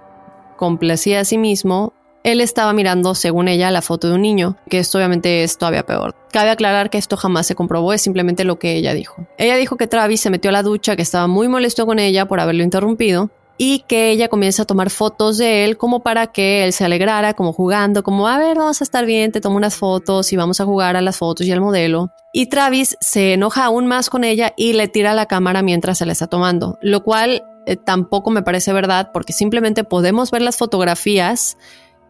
[0.55, 1.93] complacía a sí mismo,
[2.23, 5.85] él estaba mirando, según ella, la foto de un niño, que esto obviamente es todavía
[5.85, 6.15] peor.
[6.31, 9.27] Cabe aclarar que esto jamás se comprobó, es simplemente lo que ella dijo.
[9.37, 12.27] Ella dijo que Travis se metió a la ducha, que estaba muy molesto con ella
[12.27, 16.63] por haberlo interrumpido, y que ella comienza a tomar fotos de él como para que
[16.63, 19.75] él se alegrara, como jugando, como a ver, vamos a estar bien, te tomo unas
[19.75, 22.11] fotos y vamos a jugar a las fotos y al modelo.
[22.33, 26.05] Y Travis se enoja aún más con ella y le tira la cámara mientras se
[26.05, 30.57] la está tomando, lo cual eh, tampoco me parece verdad porque simplemente podemos ver las
[30.57, 31.57] fotografías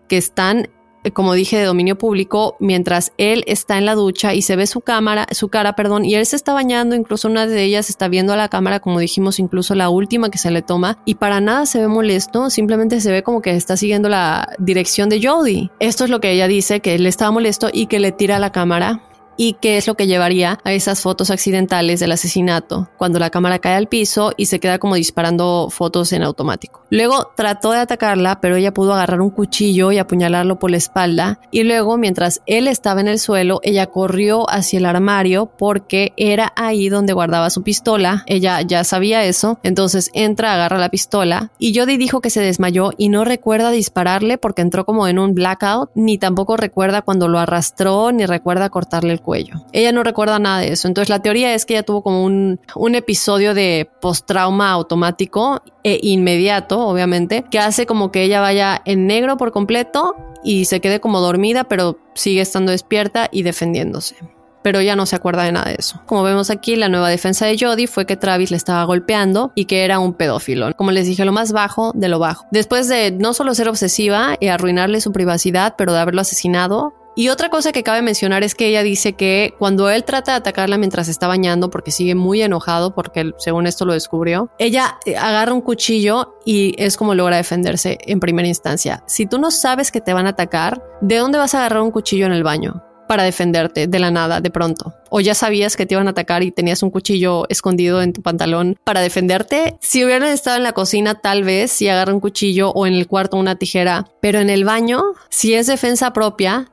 [0.08, 0.70] que están,
[1.04, 4.68] eh, como dije, de dominio público, mientras él está en la ducha y se ve
[4.68, 8.08] su cámara, su cara, perdón, y él se está bañando, incluso una de ellas está
[8.08, 11.40] viendo a la cámara, como dijimos, incluso la última que se le toma, y para
[11.40, 15.70] nada se ve molesto, simplemente se ve como que está siguiendo la dirección de Jody.
[15.80, 18.52] Esto es lo que ella dice, que él estaba molesto y que le tira la
[18.52, 19.02] cámara
[19.38, 23.60] y qué es lo que llevaría a esas fotos accidentales del asesinato, cuando la cámara
[23.60, 26.82] cae al piso y se queda como disparando fotos en automático.
[26.90, 31.40] Luego trató de atacarla, pero ella pudo agarrar un cuchillo y apuñalarlo por la espalda,
[31.52, 36.54] y luego mientras él estaba en el suelo, ella corrió hacia el armario porque era
[36.56, 41.78] ahí donde guardaba su pistola, ella ya sabía eso, entonces entra, agarra la pistola, y
[41.78, 45.92] Jody dijo que se desmayó y no recuerda dispararle porque entró como en un blackout,
[45.96, 49.56] ni tampoco recuerda cuando lo arrastró, ni recuerda cortarle el cuello.
[49.74, 50.88] Ella no recuerda nada de eso.
[50.88, 52.60] Entonces la teoría es que ella tuvo como un,
[52.96, 59.36] episodio de post-trauma automático e inmediato, obviamente, que hace como que ella vaya en negro
[59.36, 64.16] por completo y se quede como dormida, pero sigue estando despierta y defendiéndose
[64.64, 66.02] pero ya no se acuerda de nada de eso.
[66.08, 69.64] Como vemos aquí, la nueva defensa de Jody fue que Travis le estaba golpeando y
[69.64, 70.74] que era un pedófilo.
[70.76, 72.46] Como les dije, lo más bajo de lo bajo.
[72.52, 77.30] Después de no solo ser obsesiva y arruinarle su privacidad, pero de haberlo asesinado, y
[77.30, 80.78] otra cosa que cabe mencionar es que ella dice que cuando él trata de atacarla
[80.78, 85.52] mientras está bañando, porque sigue muy enojado, porque según esto lo descubrió, ella eh, agarra
[85.52, 89.04] un cuchillo y es como logra defenderse en primera instancia.
[89.08, 91.90] Si tú no sabes que te van a atacar, ¿de dónde vas a agarrar un
[91.90, 92.84] cuchillo en el baño?
[93.08, 94.94] para defenderte de la nada de pronto.
[95.10, 98.22] O ya sabías que te iban a atacar y tenías un cuchillo escondido en tu
[98.22, 99.78] pantalón para defenderte.
[99.80, 103.08] Si hubieran estado en la cocina, tal vez si agarra un cuchillo o en el
[103.08, 104.08] cuarto una tijera.
[104.22, 106.70] Pero en el baño, si es defensa propia,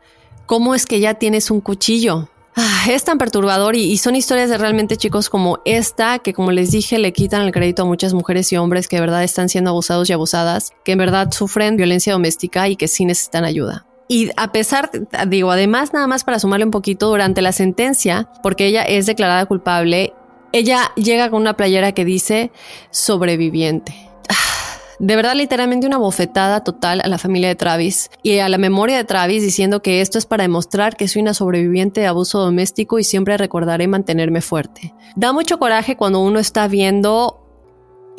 [0.46, 2.28] ¿cómo es que ya tienes un cuchillo?
[2.56, 6.52] Ah, es tan perturbador y, y, son historias de realmente chicos como esta que como
[6.52, 9.48] les dije le quitan el crédito a muchas mujeres y hombres que de verdad están
[9.48, 13.86] siendo abusados y abusadas, que en verdad sufren violencia doméstica y que sí necesitan ayuda.
[14.06, 14.90] Y a pesar,
[15.28, 19.46] digo, además nada más para sumarle un poquito, durante la sentencia, porque ella es declarada
[19.46, 20.12] culpable,
[20.52, 22.52] ella llega con una playera que dice
[22.90, 24.03] sobreviviente.
[24.98, 28.96] De verdad, literalmente una bofetada total a la familia de Travis y a la memoria
[28.96, 32.98] de Travis diciendo que esto es para demostrar que soy una sobreviviente de abuso doméstico
[32.98, 34.94] y siempre recordaré mantenerme fuerte.
[35.16, 37.40] Da mucho coraje cuando uno está viendo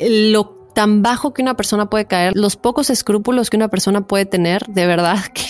[0.00, 4.26] lo tan bajo que una persona puede caer, los pocos escrúpulos que una persona puede
[4.26, 5.42] tener, de verdad que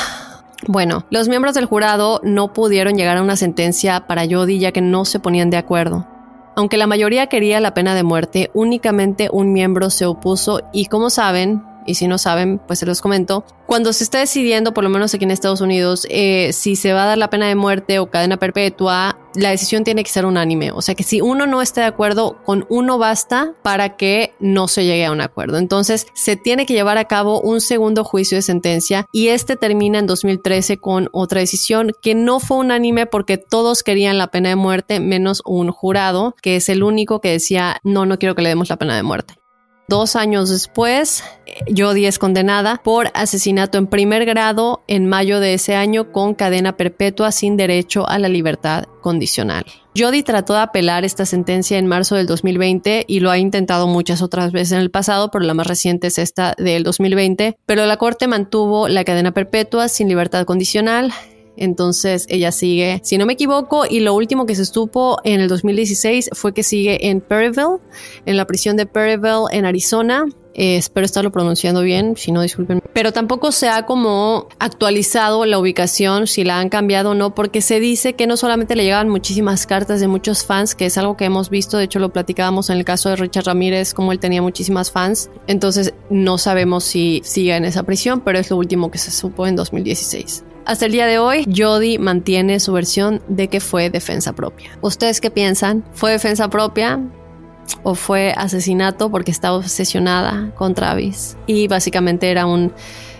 [0.68, 4.82] bueno, los miembros del jurado no pudieron llegar a una sentencia para Jody ya que
[4.82, 6.06] no se ponían de acuerdo.
[6.60, 11.08] Aunque la mayoría quería la pena de muerte, únicamente un miembro se opuso y como
[11.08, 13.44] saben, y si no saben, pues se los comento.
[13.66, 17.04] Cuando se está decidiendo, por lo menos aquí en Estados Unidos, eh, si se va
[17.04, 20.72] a dar la pena de muerte o cadena perpetua, la decisión tiene que ser unánime.
[20.72, 24.68] O sea que si uno no está de acuerdo, con uno basta para que no
[24.68, 25.58] se llegue a un acuerdo.
[25.58, 29.98] Entonces se tiene que llevar a cabo un segundo juicio de sentencia y este termina
[29.98, 34.56] en 2013 con otra decisión que no fue unánime porque todos querían la pena de
[34.56, 38.48] muerte menos un jurado que es el único que decía no, no quiero que le
[38.48, 39.39] demos la pena de muerte.
[39.90, 41.24] Dos años después,
[41.76, 46.76] Jodie es condenada por asesinato en primer grado en mayo de ese año con cadena
[46.76, 49.64] perpetua sin derecho a la libertad condicional.
[49.98, 54.22] Jody trató de apelar esta sentencia en marzo del 2020 y lo ha intentado muchas
[54.22, 57.96] otras veces en el pasado, pero la más reciente es esta del 2020, pero la
[57.96, 61.12] corte mantuvo la cadena perpetua sin libertad condicional
[61.56, 65.48] entonces ella sigue, si no me equivoco, y lo último que se estuvo en el
[65.48, 67.78] 2016 fue que sigue en Perryville,
[68.26, 70.26] en la prisión de Perryville en Arizona.
[70.54, 72.82] Eh, espero estarlo pronunciando bien, si no disculpen.
[72.92, 77.62] Pero tampoco se ha como actualizado la ubicación, si la han cambiado o no, porque
[77.62, 81.16] se dice que no solamente le llegan muchísimas cartas de muchos fans, que es algo
[81.16, 84.18] que hemos visto, de hecho lo platicábamos en el caso de Richard Ramírez, como él
[84.18, 85.30] tenía muchísimas fans.
[85.46, 89.46] Entonces no sabemos si sigue en esa prisión, pero es lo último que se supo
[89.46, 90.44] en 2016.
[90.70, 94.78] Hasta el día de hoy, Jody mantiene su versión de que fue defensa propia.
[94.82, 95.84] ¿Ustedes qué piensan?
[95.94, 97.00] ¿Fue defensa propia?
[97.82, 101.36] ¿O fue asesinato porque estaba obsesionada con Travis?
[101.48, 102.72] Y básicamente era un,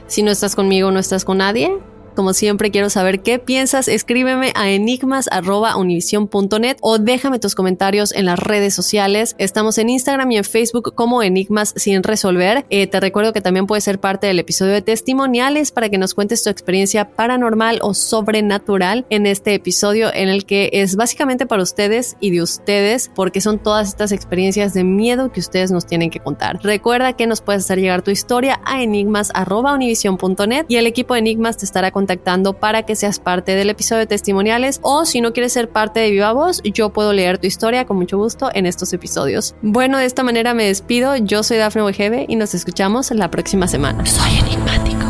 [0.06, 1.76] si no estás conmigo, no estás con nadie.
[2.14, 3.88] Como siempre, quiero saber qué piensas.
[3.88, 9.34] Escríbeme a enigmas.univision.net o déjame tus comentarios en las redes sociales.
[9.38, 12.66] Estamos en Instagram y en Facebook como Enigmas sin resolver.
[12.68, 16.14] Eh, te recuerdo que también puedes ser parte del episodio de testimoniales para que nos
[16.14, 21.62] cuentes tu experiencia paranormal o sobrenatural en este episodio en el que es básicamente para
[21.62, 26.10] ustedes y de ustedes porque son todas estas experiencias de miedo que ustedes nos tienen
[26.10, 26.58] que contar.
[26.62, 31.56] Recuerda que nos puedes hacer llegar tu historia a enigmas.univision.net y el equipo de Enigmas
[31.56, 35.32] te estará contando contactando para que seas parte del episodio de testimoniales o si no
[35.32, 38.66] quieres ser parte de Viva Voz, yo puedo leer tu historia con mucho gusto en
[38.66, 39.54] estos episodios.
[39.62, 41.14] Bueno, de esta manera me despido.
[41.16, 44.04] Yo soy Dafne Wegebe y nos escuchamos la próxima semana.
[44.06, 45.09] Soy enigmático.